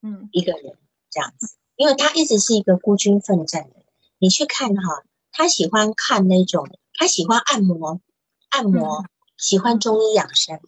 [0.00, 0.78] 嗯，一个人
[1.10, 3.84] 这样子，因为他一直是一个孤军奋战的。
[4.18, 5.02] 你去看哈，
[5.32, 8.00] 他喜欢看那种，他喜欢按摩，
[8.48, 9.04] 按摩，
[9.36, 10.60] 喜欢中医养生，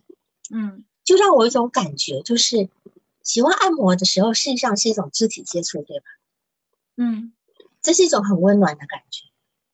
[0.52, 2.68] 嗯，就让我有一种感觉，就是
[3.22, 6.06] 喜欢按摩的时候，实际上是一种肢体接触，对吧？
[6.96, 7.32] 嗯，
[7.82, 9.29] 这是一种很温暖的感觉，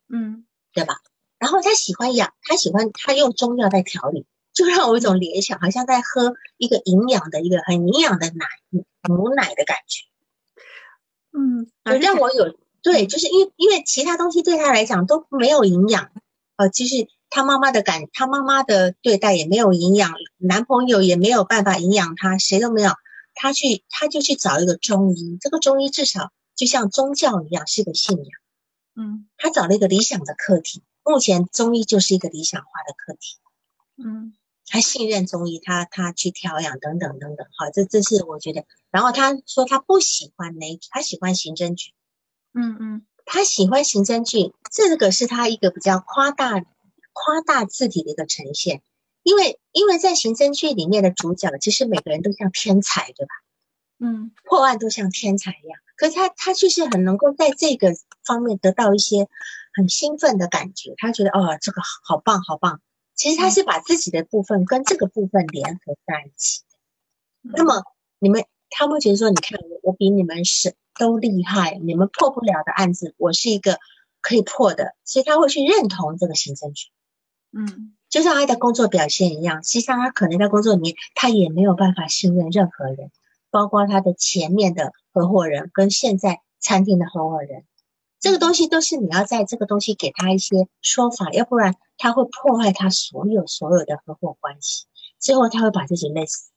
[0.09, 0.97] 嗯，对吧？
[1.39, 4.27] 然后他喜欢养，他喜欢他用中药在调理。
[4.53, 8.47] 就让我有一种联想，好像在喝一个营养的一个很营养的奶
[9.07, 10.07] 母奶的感觉。
[11.37, 16.11] 嗯，就让我有对，就是因为因为其他东西对他来讲都没有营养，
[16.57, 22.93] 呃，就是他妈妈的感，他妈妈的对待也没有营养，男朋友也没有办法营养他，谁都没有。
[23.35, 28.27] 他去他就去找一个中医，这个中医至少就像宗教一样是个信仰。
[28.97, 33.39] 嗯，他找了一个理想的课题，目前中医就是一个理想化的课题。
[33.97, 34.35] 嗯。
[34.69, 38.65] 他信任中医，他他去调养等等等等，好，这这是我觉得。
[38.91, 41.93] 然后他说他不喜欢那，他喜欢刑侦剧，
[42.53, 46.59] 嗯嗯，他喜欢刑侦剧，这个是他一个比较夸大
[47.13, 48.83] 夸大字体的一个呈现。
[49.23, 53.35] 因为因为在刑侦剧里面的主角，其实每个人都像天才，对吧？
[54.01, 57.95] 嗯，破案都像天才一样，可是他他却是很能够在这个
[58.25, 59.29] 方面得到一些
[59.75, 62.81] 很兴奋的感觉，他觉得哦，这个好棒好棒。
[63.15, 67.51] 其实他是把自己的部分跟这个部分联合在一起的。
[67.57, 67.83] 那么
[68.19, 73.79] 你们他会觉得说：“你看我，我比你们是都厉害，你们破不了的案子，我是一个
[74.21, 76.89] 可以破的。”所以他会去认同这个行政局。
[77.53, 83.11] 嗯，就像他的工作表现一样，实际上他可能在工作里面他也没有办法信任任何人，
[83.51, 87.65] 包括他的前面的合伙人跟现在餐厅的合伙人。
[88.19, 94.87] 这个东西都是你要在这个东西给他一些说法，要不然他会破坏他所有所有的合伙关系，
[95.19, 96.51] 最后他会把自己累死。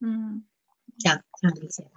[0.00, 0.44] 嗯，
[0.98, 1.90] 这样这样理解吧？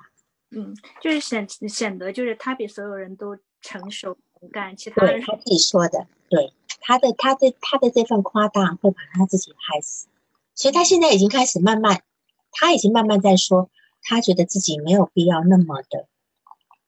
[0.52, 10.08] 嗯，就是显显得就是他比所有人都成熟能干，其他人他自己说的，对他的他的他的这份夸大会把他自己害死，
[10.54, 12.04] 所以他现在已经开始慢慢，
[12.52, 13.70] 他已经慢慢在说，
[14.08, 16.08] 他觉得自己没有必要那么的，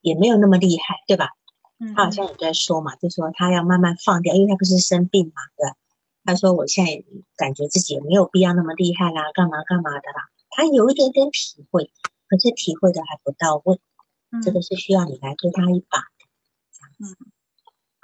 [0.01, 1.32] 也没有那么厉害，对吧？
[1.80, 5.76] 嗯，他好像也在说嘛，就说他要慢慢放掉，因为他不是生病嘛，对吧？
[6.24, 7.03] 他说我现在
[7.36, 10.30] 感觉自己也没有必要那么厉害啦，干嘛干嘛的啦。
[10.49, 11.91] 他有一点点体会，
[12.28, 13.80] 可是体会的还不到位，
[14.43, 16.26] 这个是需要你来推他一把的，
[16.72, 17.18] 这样子，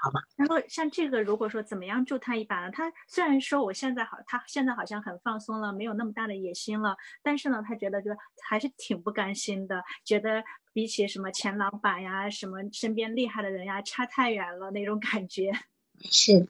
[0.04, 0.20] 好吗？
[0.36, 2.70] 然后像这个，如果说怎么样助他一把呢？
[2.72, 8.12] 他虽然说我现在好，他现在好像很放松了，没有那么大的野心了，但是呢，他觉得就
[8.50, 10.44] 还是挺不甘心的，觉得
[10.74, 15.54] 比起什么前老板呀、什么身边厉害的人呀，差太远了那种感觉。
[16.12, 16.48] 是，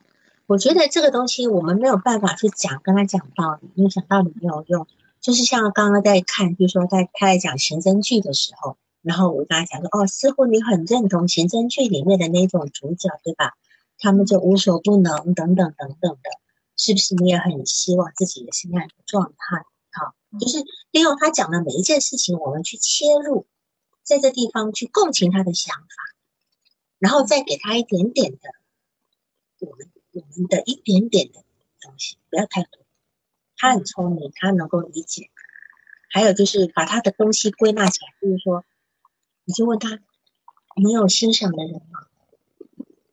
[0.47, 4.87] 我觉得这个东西我们没有办法去讲，跟他讲道理，因为讲道理没有用。
[5.21, 13.53] 就是像刚刚在看，比如说在他在讲刑侦剧的时候，然后我跟他讲说，哦，似乎你很认同刑侦剧里面的那种主角，对吧？
[13.99, 16.29] 他们就无所不能，等等等等的，
[16.75, 17.13] 是不是？
[17.15, 19.65] 你也很希望自己也是那样的状态？
[19.91, 23.45] 好，就是利用他讲的每一件事情，我们去切入，
[24.03, 25.87] 在这地方去共情他的想法，
[26.97, 28.39] 然后再给他一点点的
[29.59, 31.43] 我们我们的一点点的
[31.81, 32.81] 东西，不要太多。
[33.57, 35.29] 他很聪明，他能够理解。
[36.09, 38.65] 还有就是把他的东西归纳起来，就是说，
[39.45, 39.99] 你就问他，
[40.75, 42.07] 你有欣赏的人吗？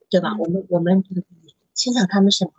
[0.08, 0.36] 对吧？
[0.38, 1.04] 我们我们
[1.74, 2.52] 欣赏他们什么？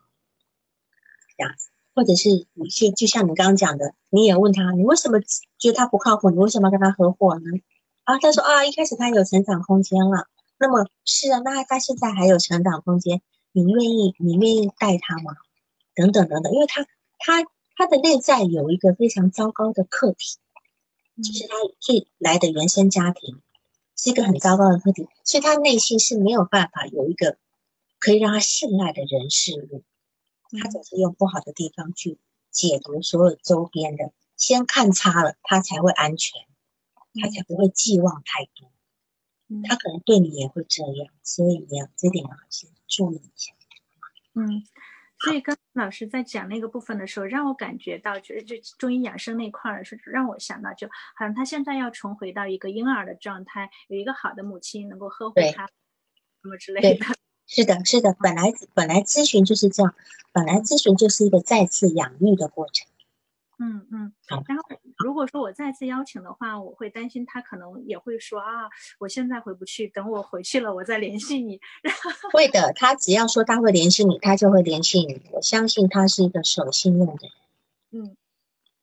[1.37, 5.19] 这样子，或者是你去，就像你刚刚讲的，你也问他，你为什么
[5.57, 6.29] 觉得他不靠谱？
[6.29, 7.61] 你为什么要跟他合伙呢？
[8.03, 10.27] 啊，他说啊，一开始他有成长空间了。
[10.57, 15.35] 那么是啊，那他现在还有成长空间，你愿意你愿意带他吗？
[15.95, 16.85] 等等等等，因为他
[17.19, 17.47] 他。
[17.73, 20.37] 他的内在有一个非常糟糕的课题，
[21.23, 23.41] 就是他最来的原生家庭
[24.01, 27.37] 是一个很糟糕的课题，所以他内心是没有办法有一个
[27.99, 29.83] 可以让他信赖的人事物，
[30.59, 32.17] 他总是用不好的地方去
[32.49, 36.41] 解读所有周边的，先看差了，他才会安全，
[37.21, 38.71] 他才不会寄望太多，
[39.69, 43.53] 他可能对你也会这样，所以你要这点要先注意一下，
[44.33, 44.63] 嗯。
[45.23, 57.05] 所以刚老师在讲那个部分的时候，让我感觉到，就是就中医养生那块儿是让我想到，就好像他现在要重回到一个婴儿的状态，有一个好的母亲能够呵护他，什么之类的。
[57.47, 59.93] 是的，是的，本来本来咨询就是这样，
[60.31, 62.87] 本来咨询就是一个再次养育的过程。
[63.63, 64.11] 嗯嗯，
[64.47, 64.63] 然后
[64.97, 71.59] 如果说我再次邀请的话，我会担心他可能也会说啊，我现在回不去，等我回去了我再联系你。
[72.33, 75.21] 会的，他只要说他会联系你，他就会联系你。
[75.31, 77.13] 我相信他是一个守信用的
[77.91, 78.17] 人。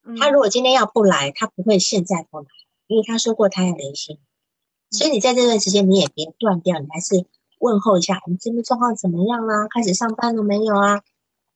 [0.04, 2.46] 嗯，他如果今天要不来，他不会现在不来，
[2.86, 4.20] 因为他说过他要联系你。
[4.96, 7.26] 所以你在这段时间你也别断掉，你还是
[7.58, 9.66] 问候一下，你这边状况怎么样啊？
[9.74, 11.02] 开始上班了没有啊？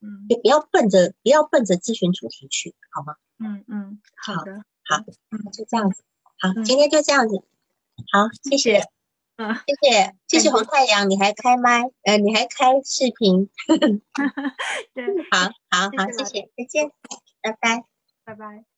[0.02, 3.14] 嗯，也不要奔着不要奔着咨询主题去，好吗？
[3.38, 4.96] 嗯嗯，好的，好，
[5.30, 6.02] 嗯，就这样子，
[6.38, 7.36] 好，今天就这样子，
[8.12, 8.88] 好，谢谢，
[9.36, 13.48] 嗯，谢谢，谢谢红太阳，你还开麦，呃，你还开视频，
[14.94, 16.90] 对， 好好好，谢谢，再见，
[17.40, 17.84] 拜拜，
[18.24, 18.71] 拜拜。